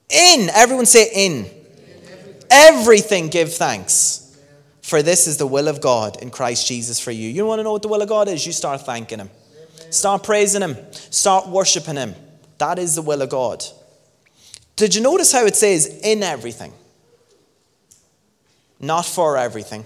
[0.09, 1.51] In, everyone say in.
[2.49, 4.38] Everything give thanks.
[4.82, 7.28] For this is the will of God in Christ Jesus for you.
[7.28, 8.47] You want to know what the will of God is?
[8.47, 9.30] You start thanking Him.
[9.90, 10.76] Start praising Him.
[10.93, 12.14] Start worshiping Him.
[12.59, 13.64] That is the will of God.
[14.76, 16.72] Did you notice how it says in everything?
[18.78, 19.84] Not for everything.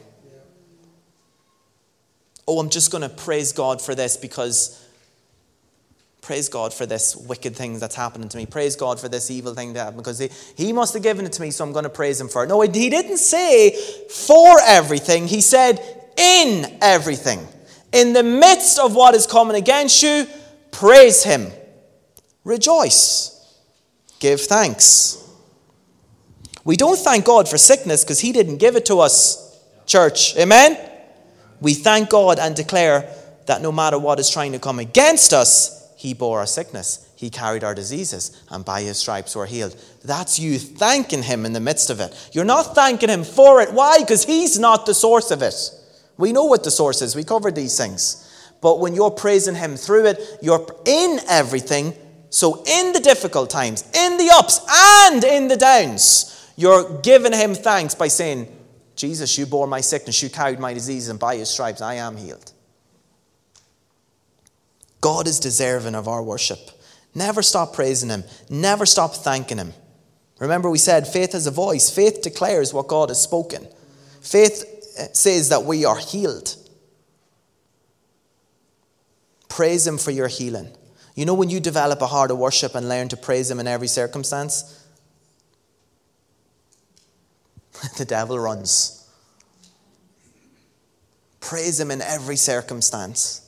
[2.49, 4.83] Oh, I'm just going to praise God for this because
[6.27, 8.47] praise God for this wicked thing that's happening to me.
[8.47, 11.33] Praise God for this evil thing that happened because he, he must have given it
[11.35, 12.49] to me, so I'm going to praise Him for it.
[12.49, 13.71] No, he didn't say
[14.09, 15.81] for everything, He said
[16.17, 17.47] in everything.
[17.93, 20.27] In the midst of what is coming against you,
[20.73, 21.47] praise Him.
[22.43, 23.33] Rejoice.
[24.19, 25.23] Give thanks.
[26.65, 30.37] We don't thank God for sickness because He didn't give it to us, church.
[30.37, 30.77] Amen?
[31.61, 33.13] We thank God and declare
[33.47, 37.09] that no matter what is trying to come against us, He bore our sickness.
[37.17, 39.77] He carried our diseases, and by His stripes we're healed.
[40.05, 42.31] That's you thanking Him in the midst of it.
[42.33, 43.73] You're not thanking Him for it.
[43.73, 44.01] Why?
[44.01, 45.55] Because He's not the source of it.
[46.19, 47.17] We know what the source is.
[47.17, 48.23] We covered these things.
[48.61, 51.95] But when you're praising Him through it, you're in everything.
[52.31, 57.55] So, in the difficult times, in the ups and in the downs, you're giving Him
[57.55, 58.56] thanks by saying,
[58.97, 62.17] Jesus, you bore my sickness, you carried my disease, and by your stripes I am
[62.17, 62.53] healed.
[65.01, 66.59] God is deserving of our worship.
[67.15, 69.73] Never stop praising Him, never stop thanking Him.
[70.39, 73.67] Remember, we said faith has a voice, faith declares what God has spoken.
[74.21, 74.65] Faith
[74.99, 76.57] eh, says that we are healed.
[79.49, 80.71] Praise Him for your healing.
[81.15, 83.67] You know, when you develop a heart of worship and learn to praise Him in
[83.67, 84.76] every circumstance,
[87.99, 89.09] the devil runs.
[91.41, 93.43] Praise Him in every circumstance.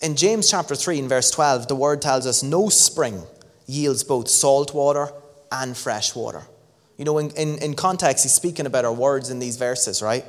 [0.00, 3.22] In James chapter 3, in verse 12, the word tells us no spring
[3.66, 5.12] yields both salt water
[5.52, 6.42] and fresh water.
[6.98, 10.24] You know, in, in, in context, he's speaking about our words in these verses, right?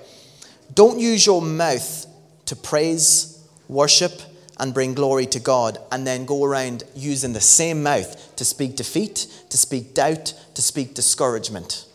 [0.73, 2.05] Don't use your mouth
[2.45, 4.11] to praise, worship,
[4.59, 8.75] and bring glory to God, and then go around using the same mouth to speak
[8.75, 11.85] defeat, to speak doubt, to speak discouragement.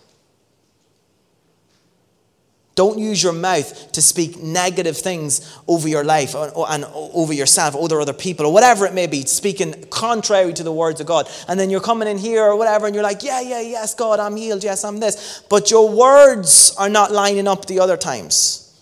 [2.75, 8.01] Don't use your mouth to speak negative things over your life and over yourself, over
[8.01, 11.29] other people, or whatever it may be, speaking contrary to the words of God.
[11.49, 14.21] And then you're coming in here or whatever, and you're like, yeah, yeah, yes, God,
[14.21, 15.43] I'm healed, yes, I'm this.
[15.51, 18.81] But your words are not lining up the other times.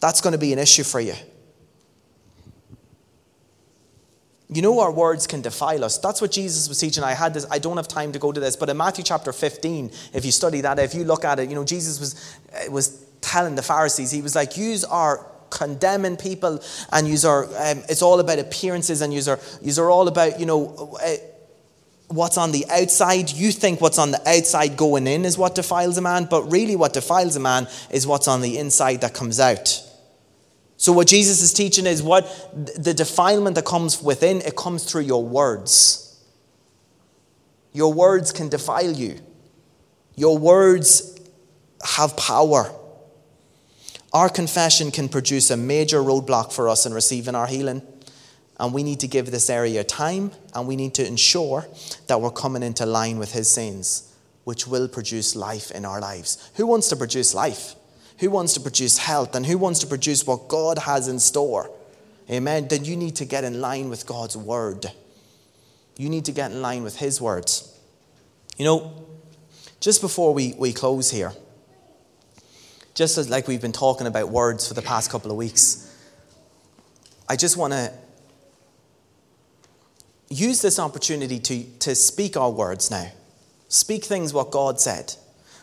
[0.00, 1.14] That's going to be an issue for you.
[4.48, 5.98] You know, our words can defile us.
[5.98, 7.02] That's what Jesus was teaching.
[7.02, 9.32] I had this, I don't have time to go to this, but in Matthew chapter
[9.32, 13.04] 15, if you study that, if you look at it, you know, Jesus was, was
[13.20, 18.02] telling the Pharisees, he was like, Yous are condemning people, and yous are, um, it's
[18.02, 21.16] all about appearances, and yous are, yous are all about, you know, uh,
[22.08, 23.30] what's on the outside.
[23.32, 26.76] You think what's on the outside going in is what defiles a man, but really
[26.76, 29.82] what defiles a man is what's on the inside that comes out.
[30.78, 32.26] So, what Jesus is teaching is what
[32.76, 36.02] the defilement that comes within, it comes through your words.
[37.72, 39.20] Your words can defile you,
[40.14, 41.18] your words
[41.96, 42.72] have power.
[44.12, 47.82] Our confession can produce a major roadblock for us in receiving our healing.
[48.58, 51.66] And we need to give this area time and we need to ensure
[52.06, 54.14] that we're coming into line with His sayings,
[54.44, 56.50] which will produce life in our lives.
[56.54, 57.74] Who wants to produce life?
[58.18, 59.34] Who wants to produce health?
[59.34, 61.70] And who wants to produce what God has in store?
[62.30, 62.68] Amen.
[62.68, 64.86] Then you need to get in line with God's word.
[65.96, 67.72] You need to get in line with His words.
[68.56, 69.06] You know,
[69.80, 71.32] just before we, we close here,
[72.94, 75.82] just as like we've been talking about words for the past couple of weeks,
[77.28, 77.92] I just want to
[80.28, 83.10] use this opportunity to, to speak our words now.
[83.68, 85.14] Speak things what God said,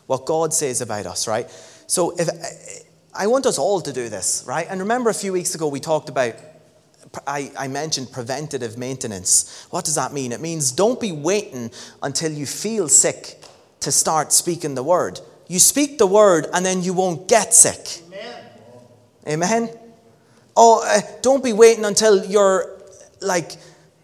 [0.08, 1.50] what God says about us, right?
[1.94, 2.28] So if
[3.14, 4.66] I want us all to do this, right?
[4.68, 6.34] And remember a few weeks ago we talked about
[7.28, 9.68] I, I, mentioned preventative maintenance.
[9.70, 10.32] What does that mean?
[10.32, 11.70] It means don't be waiting
[12.02, 13.40] until you feel sick
[13.82, 15.20] to start speaking the word.
[15.48, 18.02] You speak the word and then you won't get sick.
[18.08, 18.44] Amen.
[19.28, 19.70] Amen?
[20.58, 22.82] Oh, uh, don't be waiting until you're
[23.22, 23.52] like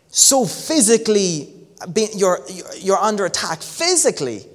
[0.09, 1.55] so physically,
[1.91, 2.41] be, you're,
[2.77, 4.45] you're under attack physically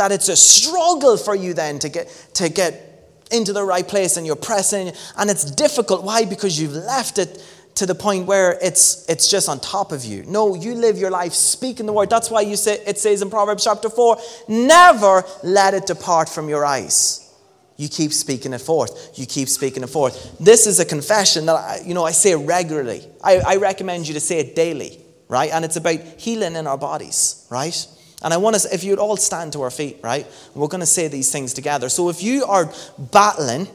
[0.00, 4.16] that it's a struggle for you then to get, to get into the right place
[4.16, 6.02] and you're pressing and it's difficult.
[6.04, 6.24] Why?
[6.24, 7.44] Because you've left it
[7.74, 10.24] to the point where it's, it's just on top of you.
[10.24, 12.08] No, you live your life speaking the word.
[12.08, 14.16] That's why you say, it says in Proverbs chapter 4
[14.48, 17.30] never let it depart from your eyes.
[17.76, 19.18] You keep speaking it forth.
[19.18, 20.38] You keep speaking it forth.
[20.40, 23.04] This is a confession that I, you know I say regularly.
[23.22, 24.98] I, I recommend you to say it daily,
[25.28, 25.50] right?
[25.52, 27.86] And it's about healing in our bodies, right?
[28.22, 30.26] And I want us, if you'd all stand to our feet, right?
[30.54, 31.88] We're going to say these things together.
[31.88, 33.66] So if you are battling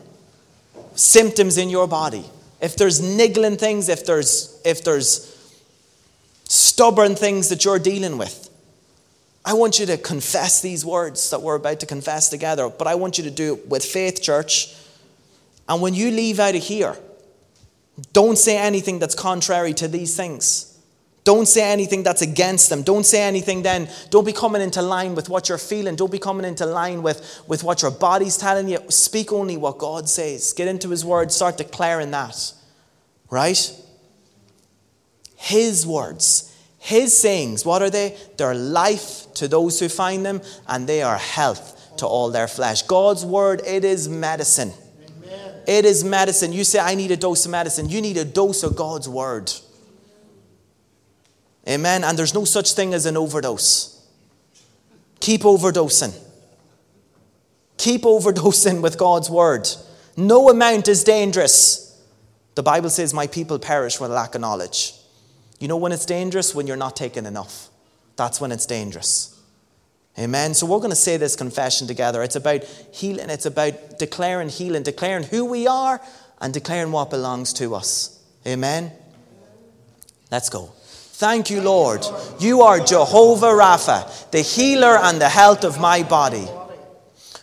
[0.95, 2.25] symptoms in your body,
[2.61, 5.31] if there's niggling things, if there's, if there's
[6.47, 8.49] stubborn things that you're dealing with,
[9.43, 12.95] I want you to confess these words that we're about to confess together, but I
[12.95, 14.75] want you to do it with faith, church.
[15.69, 16.95] And when you leave out of here,
[18.13, 20.74] don't say anything that's contrary to these things.
[21.25, 22.83] Don't say anything that's against them.
[22.83, 23.89] Don't say anything then.
[24.11, 25.95] Don't be coming into line with what you're feeling.
[25.95, 28.77] Don't be coming into line with, with what your body's telling you.
[28.89, 30.53] Speak only what God says.
[30.53, 31.31] Get into His Word.
[31.31, 32.53] Start declaring that.
[33.31, 33.71] Right?
[35.35, 38.15] His words, His sayings, what are they?
[38.37, 42.83] They're life to those who find them, and they are health to all their flesh.
[42.83, 44.73] God's Word, it is medicine.
[45.23, 45.53] Amen.
[45.67, 46.53] It is medicine.
[46.53, 47.89] You say, I need a dose of medicine.
[47.89, 49.51] You need a dose of God's Word.
[51.67, 52.03] Amen.
[52.03, 53.91] And there's no such thing as an overdose.
[55.19, 56.15] Keep overdosing.
[57.77, 59.67] Keep overdosing with God's word.
[60.15, 62.01] No amount is dangerous.
[62.55, 64.93] The Bible says, My people perish for lack of knowledge.
[65.59, 66.53] You know when it's dangerous?
[66.53, 67.69] When you're not taking enough.
[68.15, 69.31] That's when it's dangerous.
[70.17, 70.53] Amen.
[70.53, 72.23] So we're going to say this confession together.
[72.23, 75.99] It's about healing, it's about declaring healing, declaring who we are,
[76.39, 78.23] and declaring what belongs to us.
[78.47, 78.91] Amen.
[80.31, 80.71] Let's go.
[81.17, 82.05] Thank you, Lord.
[82.39, 86.45] You are Jehovah Rapha, the healer and the health of my body.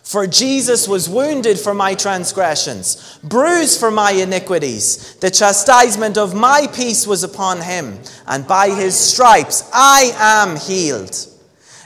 [0.03, 5.15] For Jesus was wounded for my transgressions, bruised for my iniquities.
[5.15, 7.97] The chastisement of my peace was upon him,
[8.27, 11.15] and by his stripes I am healed.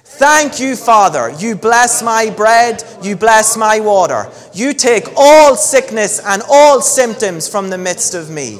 [0.03, 1.29] Thank you, Father.
[1.39, 4.29] You bless my bread, you bless my water.
[4.53, 8.59] You take all sickness and all symptoms from the midst of me.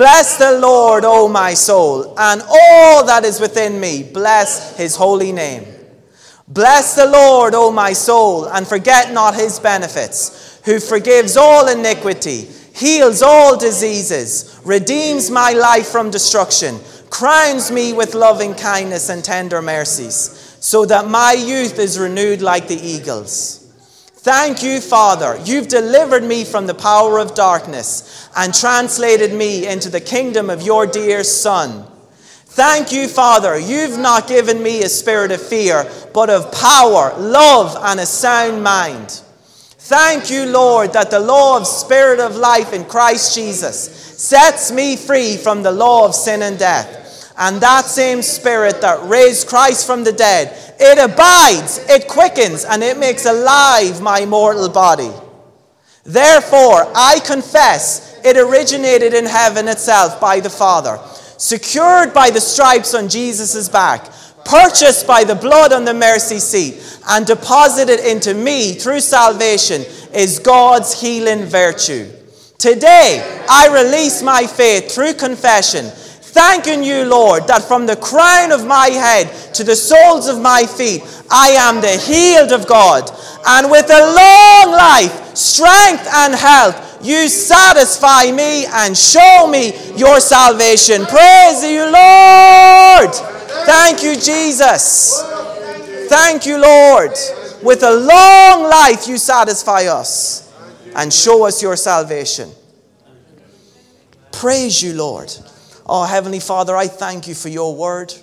[0.00, 4.02] Bless the Lord, O my soul, and all that is within me.
[4.02, 5.66] Bless his holy name.
[6.48, 12.48] Bless the Lord, O my soul, and forget not his benefits, who forgives all iniquity,
[12.74, 16.80] heals all diseases, redeems my life from destruction,
[17.10, 22.68] crowns me with loving kindness and tender mercies, so that my youth is renewed like
[22.68, 23.59] the eagles.
[24.22, 25.40] Thank you, Father.
[25.46, 30.60] You've delivered me from the power of darkness and translated me into the kingdom of
[30.60, 31.86] your dear Son.
[32.44, 33.58] Thank you, Father.
[33.58, 38.62] You've not given me a spirit of fear, but of power, love, and a sound
[38.62, 39.22] mind.
[39.78, 43.90] Thank you, Lord, that the law of spirit of life in Christ Jesus
[44.22, 46.99] sets me free from the law of sin and death.
[47.38, 52.82] And that same spirit that raised Christ from the dead, it abides, it quickens, and
[52.82, 55.10] it makes alive my mortal body.
[56.04, 60.98] Therefore, I confess it originated in heaven itself by the Father,
[61.38, 64.10] secured by the stripes on Jesus' back,
[64.44, 69.82] purchased by the blood on the mercy seat, and deposited into me through salvation
[70.14, 72.10] is God's healing virtue.
[72.58, 75.90] Today, I release my faith through confession,
[76.30, 80.64] thanking you, Lord, that from the crown of my head to the soles of my
[80.64, 83.10] feet, I am the healed of God.
[83.46, 90.20] And with a long life, strength, and health, you satisfy me and show me your
[90.20, 91.06] salvation.
[91.06, 93.14] Praise you, Lord.
[93.66, 95.22] Thank you, Jesus.
[96.08, 97.12] Thank you, Lord.
[97.62, 100.52] With a long life, you satisfy us
[100.94, 102.50] and show us your salvation.
[104.32, 105.30] Praise you, Lord.
[105.92, 108.14] Oh, Heavenly Father, I thank you for your word.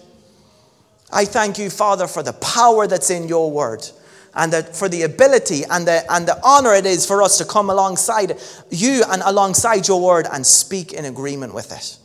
[1.12, 3.86] I thank you, Father, for the power that's in your word
[4.34, 7.44] and that for the ability and the, and the honor it is for us to
[7.46, 8.40] come alongside
[8.70, 11.98] you and alongside your word and speak in agreement with it.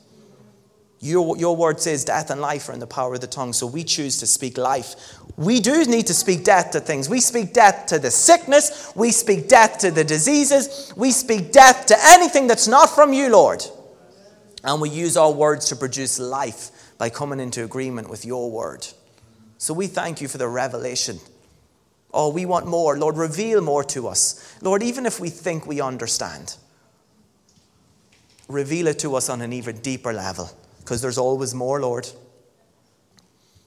[0.98, 3.64] Your, your word says death and life are in the power of the tongue, so
[3.64, 4.96] we choose to speak life.
[5.36, 7.08] We do need to speak death to things.
[7.08, 11.86] We speak death to the sickness, we speak death to the diseases, we speak death
[11.86, 13.64] to anything that's not from you, Lord.
[14.64, 18.86] And we use our words to produce life by coming into agreement with your word.
[19.58, 21.18] So we thank you for the revelation.
[22.12, 22.96] Oh, we want more.
[22.98, 24.56] Lord, reveal more to us.
[24.60, 26.56] Lord, even if we think we understand,
[28.48, 32.08] reveal it to us on an even deeper level because there's always more, Lord.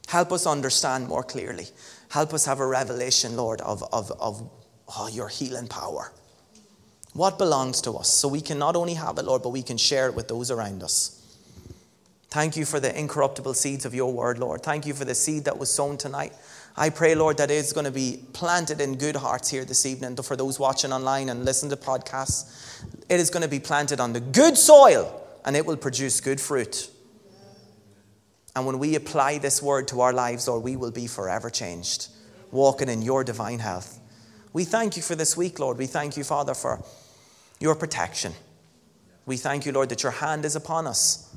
[0.07, 1.67] Help us understand more clearly.
[2.09, 4.49] Help us have a revelation, Lord, of, of, of
[4.95, 6.13] oh, your healing power.
[7.15, 8.09] What belongs to us?
[8.09, 10.51] So we can not only have it, Lord, but we can share it with those
[10.51, 11.21] around us.
[12.29, 14.63] Thank you for the incorruptible seeds of your word, Lord.
[14.63, 16.33] Thank you for the seed that was sown tonight.
[16.75, 20.17] I pray, Lord, that it's going to be planted in good hearts here this evening
[20.17, 22.83] for those watching online and listen to podcasts.
[23.07, 26.41] It is going to be planted on the good soil and it will produce good
[26.41, 26.89] fruit.
[28.57, 32.09] And when we apply this word to our lives, Lord, we will be forever changed,
[32.51, 34.01] walking in your divine health.
[34.51, 35.77] We thank you for this week, Lord.
[35.77, 36.83] We thank you, Father, for
[37.59, 38.33] your protection.
[39.25, 41.35] We thank you, Lord, that your hand is upon us.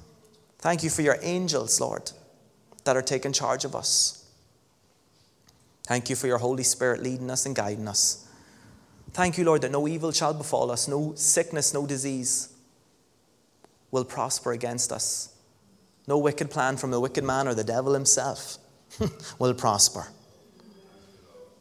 [0.58, 2.10] Thank you for your angels, Lord,
[2.84, 4.26] that are taking charge of us.
[5.84, 8.26] Thank you for your Holy Spirit leading us and guiding us.
[9.12, 12.52] Thank you, Lord, that no evil shall befall us, no sickness, no disease
[13.90, 15.34] will prosper against us.
[16.06, 18.58] No wicked plan from the wicked man or the devil himself
[19.38, 20.08] will prosper.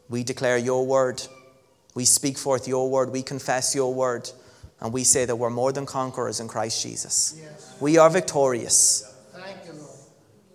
[0.10, 1.22] We declare your word.
[1.96, 3.12] We speak forth your word.
[3.12, 4.30] We confess your word.
[4.80, 7.36] And we say that we're more than conquerors in Christ Jesus.
[7.42, 7.76] Yes.
[7.80, 9.14] We are victorious.
[9.34, 9.98] Thank you, Lord.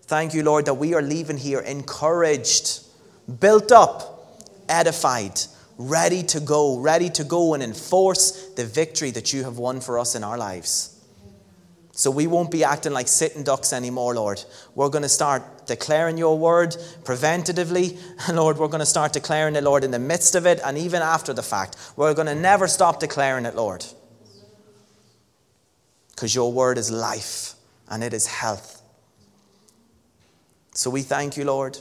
[0.03, 2.81] Thank you, Lord, that we are leaving here encouraged,
[3.41, 5.41] built up, edified,
[5.77, 9.99] ready to go, ready to go and enforce the victory that you have won for
[9.99, 10.93] us in our lives.
[11.95, 14.43] So we won't be acting like sitting ducks anymore, Lord.
[14.75, 17.99] We're going to start declaring your word preventatively.
[18.27, 20.79] And Lord, we're going to start declaring it, Lord, in the midst of it and
[20.79, 21.77] even after the fact.
[21.97, 23.85] We're going to never stop declaring it, Lord.
[26.15, 27.55] Because your word is life
[27.89, 28.83] and it is health.
[30.75, 31.79] So we thank you, Lord.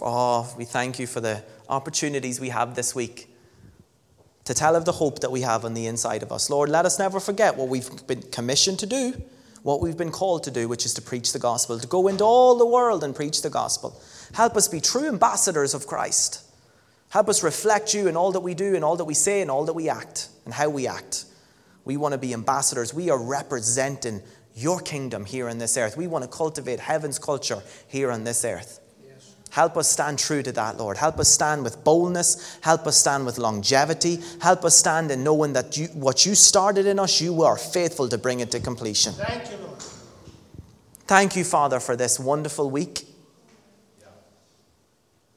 [0.00, 3.28] Oh, we thank you for the opportunities we have this week
[4.44, 6.48] to tell of the hope that we have on the inside of us.
[6.48, 9.12] Lord, let us never forget what we've been commissioned to do,
[9.62, 12.24] what we've been called to do, which is to preach the gospel, to go into
[12.24, 14.00] all the world and preach the gospel.
[14.32, 16.44] Help us be true ambassadors of Christ.
[17.10, 19.50] Help us reflect you in all that we do, in all that we say, in
[19.50, 21.24] all that we act, and how we act.
[21.88, 22.92] We want to be ambassadors.
[22.92, 24.20] We are representing
[24.54, 25.96] your kingdom here on this earth.
[25.96, 28.80] We want to cultivate heaven's culture here on this earth.
[29.48, 30.98] Help us stand true to that, Lord.
[30.98, 32.58] Help us stand with boldness.
[32.60, 34.18] Help us stand with longevity.
[34.42, 38.06] Help us stand in knowing that you, what you started in us, you are faithful
[38.10, 39.14] to bring it to completion.
[39.14, 39.82] Thank you, Lord.
[41.06, 43.06] Thank you, Father, for this wonderful week.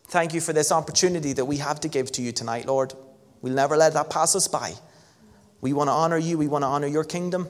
[0.07, 2.93] Thank you for this opportunity that we have to give to you tonight, Lord.
[3.41, 4.73] We'll never let that pass us by.
[5.61, 6.37] We want to honor you.
[6.37, 7.47] We want to honor your kingdom.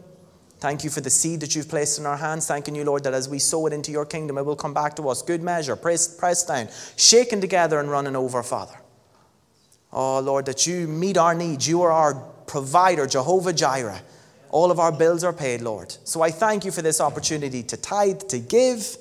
[0.60, 2.46] Thank you for the seed that you've placed in our hands.
[2.46, 4.96] Thanking you, Lord, that as we sow it into your kingdom, it will come back
[4.98, 5.24] to us.
[5.24, 8.76] Good measure, pressed, pressed down, shaken together, and running over, Father.
[9.92, 11.68] Oh, Lord, that you meet our needs.
[11.68, 12.14] You are our
[12.46, 14.02] provider, Jehovah Jireh.
[14.52, 15.96] All of our bills are paid, Lord.
[16.04, 18.98] So I thank you for this opportunity to tithe, to give,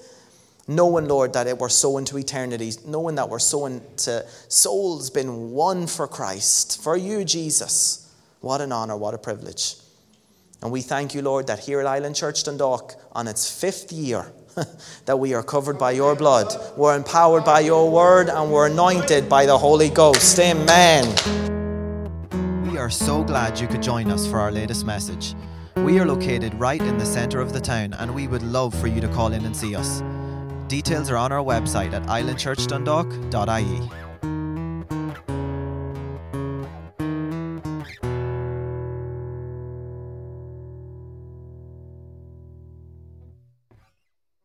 [0.66, 5.50] knowing, Lord, that it we're sowing to eternity, knowing that we're sowing to souls been
[5.50, 8.09] won for Christ, for you, Jesus.
[8.40, 9.76] What an honor, what a privilege.
[10.62, 14.32] And we thank you, Lord, that here at Island Church Dundalk, on its fifth year,
[15.06, 19.28] that we are covered by your blood, we're empowered by your word, and we're anointed
[19.28, 20.38] by the Holy Ghost.
[20.38, 21.06] Amen.
[22.70, 25.34] We are so glad you could join us for our latest message.
[25.76, 28.86] We are located right in the centre of the town, and we would love for
[28.86, 30.02] you to call in and see us.
[30.68, 33.99] Details are on our website at islandchurchdundalk.ie.